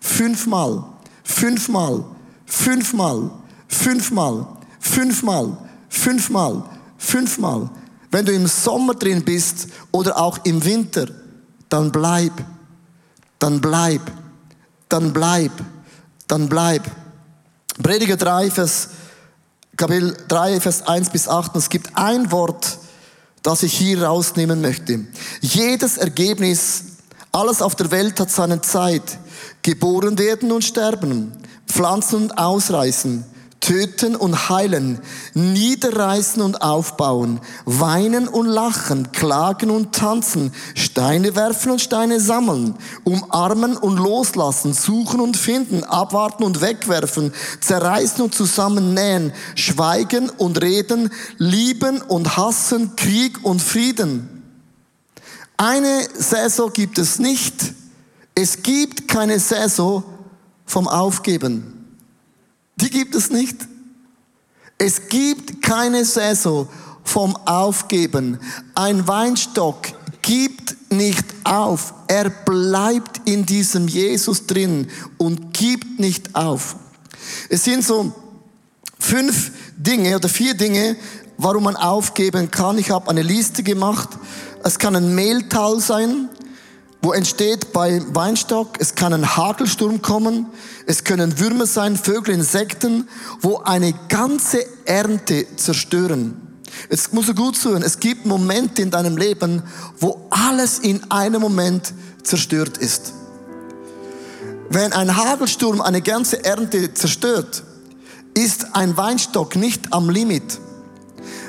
Fünfmal. 0.00 0.84
Fünfmal. 1.24 2.04
Fünfmal. 2.44 3.30
Fünfmal. 3.68 4.46
Fünfmal, 4.82 5.56
fünfmal, 5.88 6.64
fünfmal. 6.98 7.70
Wenn 8.10 8.26
du 8.26 8.32
im 8.32 8.46
Sommer 8.46 8.94
drin 8.94 9.24
bist 9.24 9.68
oder 9.92 10.18
auch 10.18 10.44
im 10.44 10.62
Winter, 10.64 11.06
dann 11.68 11.90
bleib, 11.90 12.32
dann 13.38 13.60
bleib, 13.60 14.02
dann 14.88 15.12
bleib, 15.12 15.52
dann 16.26 16.48
bleib. 16.48 16.82
Prediger 17.82 18.16
3, 18.16 18.50
Vers, 18.50 18.88
Kapitel 19.76 20.16
3, 20.28 20.60
Vers 20.60 20.86
1 20.86 21.10
bis 21.10 21.28
8. 21.28 21.56
Es 21.56 21.70
gibt 21.70 21.96
ein 21.96 22.30
Wort, 22.32 22.76
das 23.42 23.62
ich 23.62 23.72
hier 23.72 24.02
rausnehmen 24.02 24.60
möchte. 24.60 25.06
Jedes 25.40 25.96
Ergebnis, 25.96 26.84
alles 27.30 27.62
auf 27.62 27.76
der 27.76 27.90
Welt 27.92 28.18
hat 28.20 28.30
seine 28.30 28.60
Zeit. 28.60 29.18
Geboren 29.62 30.18
werden 30.18 30.50
und 30.50 30.64
sterben, 30.64 31.32
pflanzen 31.66 32.24
und 32.24 32.38
ausreißen, 32.38 33.24
töten 33.62 34.16
und 34.16 34.50
heilen, 34.50 35.00
niederreißen 35.34 36.42
und 36.42 36.60
aufbauen, 36.60 37.40
weinen 37.64 38.28
und 38.28 38.46
lachen, 38.46 39.12
klagen 39.12 39.70
und 39.70 39.94
tanzen, 39.94 40.52
Steine 40.74 41.34
werfen 41.36 41.70
und 41.70 41.80
Steine 41.80 42.20
sammeln, 42.20 42.74
umarmen 43.04 43.76
und 43.76 43.96
loslassen, 43.96 44.74
suchen 44.74 45.20
und 45.20 45.36
finden, 45.36 45.84
abwarten 45.84 46.42
und 46.42 46.60
wegwerfen, 46.60 47.32
zerreißen 47.60 48.22
und 48.22 48.34
zusammennähen, 48.34 49.32
schweigen 49.54 50.28
und 50.28 50.60
reden, 50.60 51.10
lieben 51.38 52.02
und 52.02 52.36
hassen, 52.36 52.96
Krieg 52.96 53.44
und 53.44 53.62
Frieden. 53.62 54.42
Eine 55.56 56.08
Saison 56.18 56.72
gibt 56.72 56.98
es 56.98 57.20
nicht. 57.20 57.74
Es 58.34 58.62
gibt 58.64 59.06
keine 59.06 59.38
Saison 59.38 60.02
vom 60.66 60.88
Aufgeben. 60.88 61.71
Die 62.76 62.90
gibt 62.90 63.14
es 63.14 63.30
nicht. 63.30 63.56
Es 64.78 65.08
gibt 65.08 65.62
keine 65.62 66.04
Saison 66.04 66.68
vom 67.04 67.36
Aufgeben. 67.46 68.38
Ein 68.74 69.06
Weinstock 69.06 69.88
gibt 70.22 70.90
nicht 70.90 71.24
auf. 71.44 71.94
Er 72.06 72.30
bleibt 72.30 73.28
in 73.28 73.44
diesem 73.46 73.88
Jesus 73.88 74.46
drin 74.46 74.88
und 75.18 75.52
gibt 75.52 75.98
nicht 75.98 76.34
auf. 76.34 76.76
Es 77.48 77.64
sind 77.64 77.84
so 77.84 78.12
fünf 78.98 79.52
Dinge 79.76 80.16
oder 80.16 80.28
vier 80.28 80.54
Dinge, 80.54 80.96
warum 81.38 81.64
man 81.64 81.76
aufgeben 81.76 82.50
kann. 82.50 82.78
Ich 82.78 82.90
habe 82.90 83.10
eine 83.10 83.22
Liste 83.22 83.62
gemacht. 83.62 84.10
Es 84.62 84.78
kann 84.78 84.94
ein 84.94 85.14
Mehltal 85.14 85.80
sein, 85.80 86.28
wo 87.02 87.12
entsteht 87.12 87.72
bei 87.72 88.00
Weinstock, 88.12 88.78
es 88.78 88.94
kann 88.94 89.12
ein 89.12 89.36
Hagelsturm 89.36 90.00
kommen, 90.02 90.46
es 90.86 91.02
können 91.02 91.40
Würmer 91.40 91.66
sein, 91.66 91.96
Vögel, 91.96 92.32
Insekten, 92.32 93.08
wo 93.40 93.58
eine 93.58 93.92
ganze 94.08 94.64
Ernte 94.86 95.46
zerstören. 95.56 96.40
Jetzt 96.88 97.12
muss 97.12 97.26
du 97.26 97.34
gut 97.34 97.56
zuhören, 97.56 97.82
es 97.82 97.98
gibt 97.98 98.24
Momente 98.24 98.82
in 98.82 98.90
deinem 98.92 99.16
Leben, 99.16 99.64
wo 99.98 100.26
alles 100.30 100.78
in 100.78 101.02
einem 101.10 101.42
Moment 101.42 101.92
zerstört 102.22 102.78
ist. 102.78 103.12
Wenn 104.70 104.92
ein 104.92 105.16
Hagelsturm 105.16 105.80
eine 105.80 106.02
ganze 106.02 106.44
Ernte 106.44 106.94
zerstört, 106.94 107.64
ist 108.34 108.74
ein 108.74 108.96
Weinstock 108.96 109.56
nicht 109.56 109.92
am 109.92 110.08
Limit. 110.08 110.60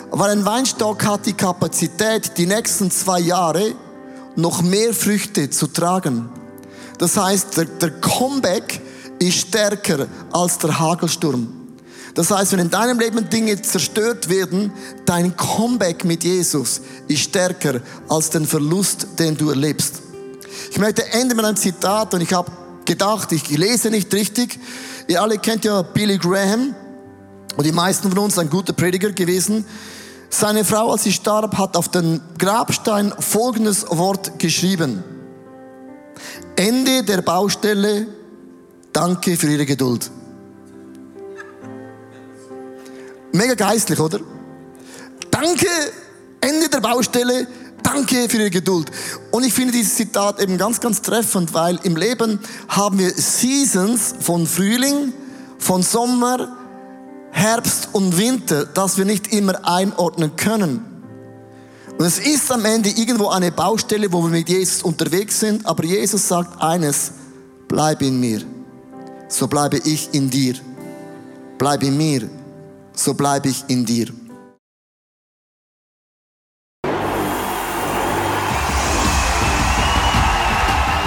Weil 0.09 0.31
ein 0.31 0.45
Weinstock 0.45 1.05
hat 1.05 1.25
die 1.25 1.33
Kapazität, 1.33 2.37
die 2.37 2.47
nächsten 2.47 2.91
zwei 2.91 3.19
Jahre 3.19 3.73
noch 4.35 4.61
mehr 4.61 4.93
Früchte 4.93 5.49
zu 5.49 5.67
tragen. 5.67 6.29
Das 6.97 7.17
heißt, 7.17 7.57
der, 7.57 7.65
der 7.65 7.91
Comeback 7.91 8.81
ist 9.19 9.37
stärker 9.37 10.07
als 10.31 10.57
der 10.57 10.79
Hagelsturm. 10.79 11.47
Das 12.13 12.29
heißt, 12.29 12.51
wenn 12.51 12.59
in 12.59 12.69
deinem 12.69 12.99
Leben 12.99 13.27
Dinge 13.29 13.59
zerstört 13.61 14.29
werden, 14.29 14.71
dein 15.05 15.35
Comeback 15.35 16.05
mit 16.05 16.23
Jesus 16.23 16.81
ist 17.07 17.21
stärker 17.21 17.81
als 18.07 18.29
den 18.29 18.45
Verlust, 18.45 19.07
den 19.17 19.35
du 19.35 19.49
erlebst. 19.49 20.01
Ich 20.69 20.77
möchte 20.77 21.05
enden 21.11 21.35
mit 21.35 21.45
einem 21.45 21.57
Zitat 21.57 22.13
und 22.13 22.21
ich 22.21 22.33
habe 22.33 22.51
gedacht, 22.85 23.31
ich 23.31 23.49
lese 23.49 23.89
nicht 23.89 24.13
richtig. 24.13 24.59
Ihr 25.07 25.21
alle 25.21 25.37
kennt 25.39 25.65
ja 25.65 25.81
Billy 25.81 26.17
Graham 26.17 26.75
und 27.57 27.65
die 27.65 27.71
meisten 27.71 28.09
von 28.09 28.19
uns 28.19 28.37
ein 28.37 28.49
guter 28.49 28.73
Prediger 28.73 29.11
gewesen. 29.11 29.65
Seine 30.35 30.65
Frau, 30.65 30.91
als 30.91 31.03
sie 31.03 31.11
starb, 31.11 31.59
hat 31.59 31.77
auf 31.77 31.89
den 31.89 32.19
Grabstein 32.39 33.13
folgendes 33.19 33.85
Wort 33.87 34.39
geschrieben. 34.39 35.03
Ende 36.55 37.03
der 37.03 37.21
Baustelle, 37.21 38.07
danke 38.91 39.37
für 39.37 39.45
Ihre 39.45 39.67
Geduld. 39.67 40.09
Mega 43.31 43.53
geistlich, 43.53 43.99
oder? 43.99 44.21
Danke, 45.29 45.67
Ende 46.41 46.67
der 46.67 46.81
Baustelle, 46.81 47.47
danke 47.83 48.27
für 48.27 48.37
Ihre 48.37 48.49
Geduld. 48.49 48.89
Und 49.29 49.45
ich 49.45 49.53
finde 49.53 49.73
dieses 49.73 49.93
Zitat 49.93 50.41
eben 50.41 50.57
ganz, 50.57 50.79
ganz 50.79 51.03
treffend, 51.03 51.53
weil 51.53 51.79
im 51.83 51.95
Leben 51.95 52.39
haben 52.69 52.97
wir 52.97 53.11
Seasons 53.11 54.15
von 54.19 54.47
Frühling, 54.47 55.13
von 55.59 55.83
Sommer, 55.83 56.62
Herbst 57.33 57.89
und 57.91 58.17
Winter, 58.17 58.65
das 58.65 58.97
wir 58.97 59.05
nicht 59.05 59.33
immer 59.33 59.67
einordnen 59.67 60.35
können. 60.35 60.85
Und 61.97 62.05
es 62.05 62.19
ist 62.19 62.51
am 62.51 62.63
Ende 62.63 62.89
irgendwo 62.89 63.27
eine 63.27 63.51
Baustelle, 63.51 64.11
wo 64.11 64.23
wir 64.23 64.29
mit 64.29 64.47
Jesus 64.47 64.81
unterwegs 64.83 65.39
sind, 65.39 65.65
aber 65.65 65.83
Jesus 65.83 66.27
sagt 66.27 66.61
eines, 66.61 67.11
bleib 67.67 68.01
in 68.01 68.19
mir, 68.19 68.41
so 69.27 69.47
bleibe 69.47 69.77
ich 69.77 70.13
in 70.13 70.29
dir. 70.29 70.55
Bleib 71.57 71.83
in 71.83 71.97
mir, 71.97 72.29
so 72.93 73.13
bleibe 73.13 73.49
ich 73.49 73.63
in 73.67 73.85
dir. 73.85 74.07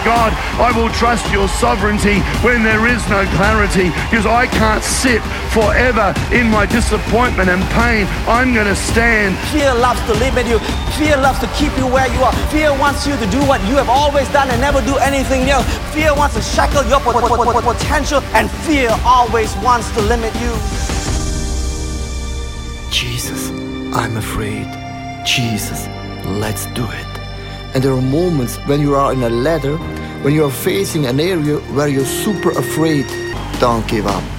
God, 0.06 0.30
I 0.62 0.70
will 0.70 0.88
trust 0.94 1.26
your 1.34 1.48
sovereignty 1.48 2.20
when 2.46 2.62
there 2.62 2.86
is 2.86 3.02
no 3.10 3.26
clarity 3.34 3.90
because 4.06 4.24
I 4.24 4.46
can't 4.46 4.84
sit 4.84 5.18
forever 5.50 6.14
in 6.30 6.46
my 6.46 6.64
disappointment 6.64 7.50
and 7.50 7.58
pain. 7.74 8.06
I'm 8.30 8.54
going 8.54 8.70
to 8.70 8.76
stand. 8.76 9.34
Fear 9.50 9.74
loves 9.74 9.98
to 10.06 10.14
limit 10.14 10.46
you. 10.46 10.60
Fear 10.94 11.16
loves 11.18 11.40
to 11.40 11.48
keep 11.58 11.76
you 11.76 11.90
where 11.90 12.06
you 12.06 12.22
are. 12.22 12.32
Fear 12.54 12.70
wants 12.78 13.04
you 13.04 13.16
to 13.16 13.26
do 13.34 13.40
what 13.50 13.58
you 13.66 13.74
have 13.82 13.88
always 13.90 14.28
done 14.30 14.48
and 14.48 14.60
never 14.60 14.80
do 14.82 14.96
anything 14.98 15.50
else. 15.50 15.66
Fear 15.92 16.14
wants 16.14 16.36
to 16.36 16.42
shackle 16.42 16.84
your 16.86 17.00
pot- 17.00 17.14
pot- 17.18 17.42
pot- 17.52 17.76
potential 17.76 18.20
and 18.38 18.48
fear 18.62 18.90
always 19.04 19.56
wants 19.56 19.90
to 19.98 20.00
limit 20.02 20.32
you. 20.38 20.54
Jesus, 22.90 23.50
I'm 23.92 24.16
afraid. 24.16 24.68
Jesus, 25.26 25.88
let's 26.24 26.66
do 26.66 26.86
it. 26.88 27.15
And 27.76 27.84
there 27.84 27.92
are 27.92 28.00
moments 28.00 28.56
when 28.64 28.80
you 28.80 28.94
are 28.94 29.12
in 29.12 29.22
a 29.22 29.28
ladder, 29.28 29.76
when 30.24 30.32
you 30.32 30.46
are 30.46 30.50
facing 30.50 31.04
an 31.04 31.20
area 31.20 31.58
where 31.76 31.88
you're 31.88 32.06
super 32.06 32.48
afraid. 32.52 33.04
Don't 33.60 33.86
give 33.86 34.06
up. 34.06 34.35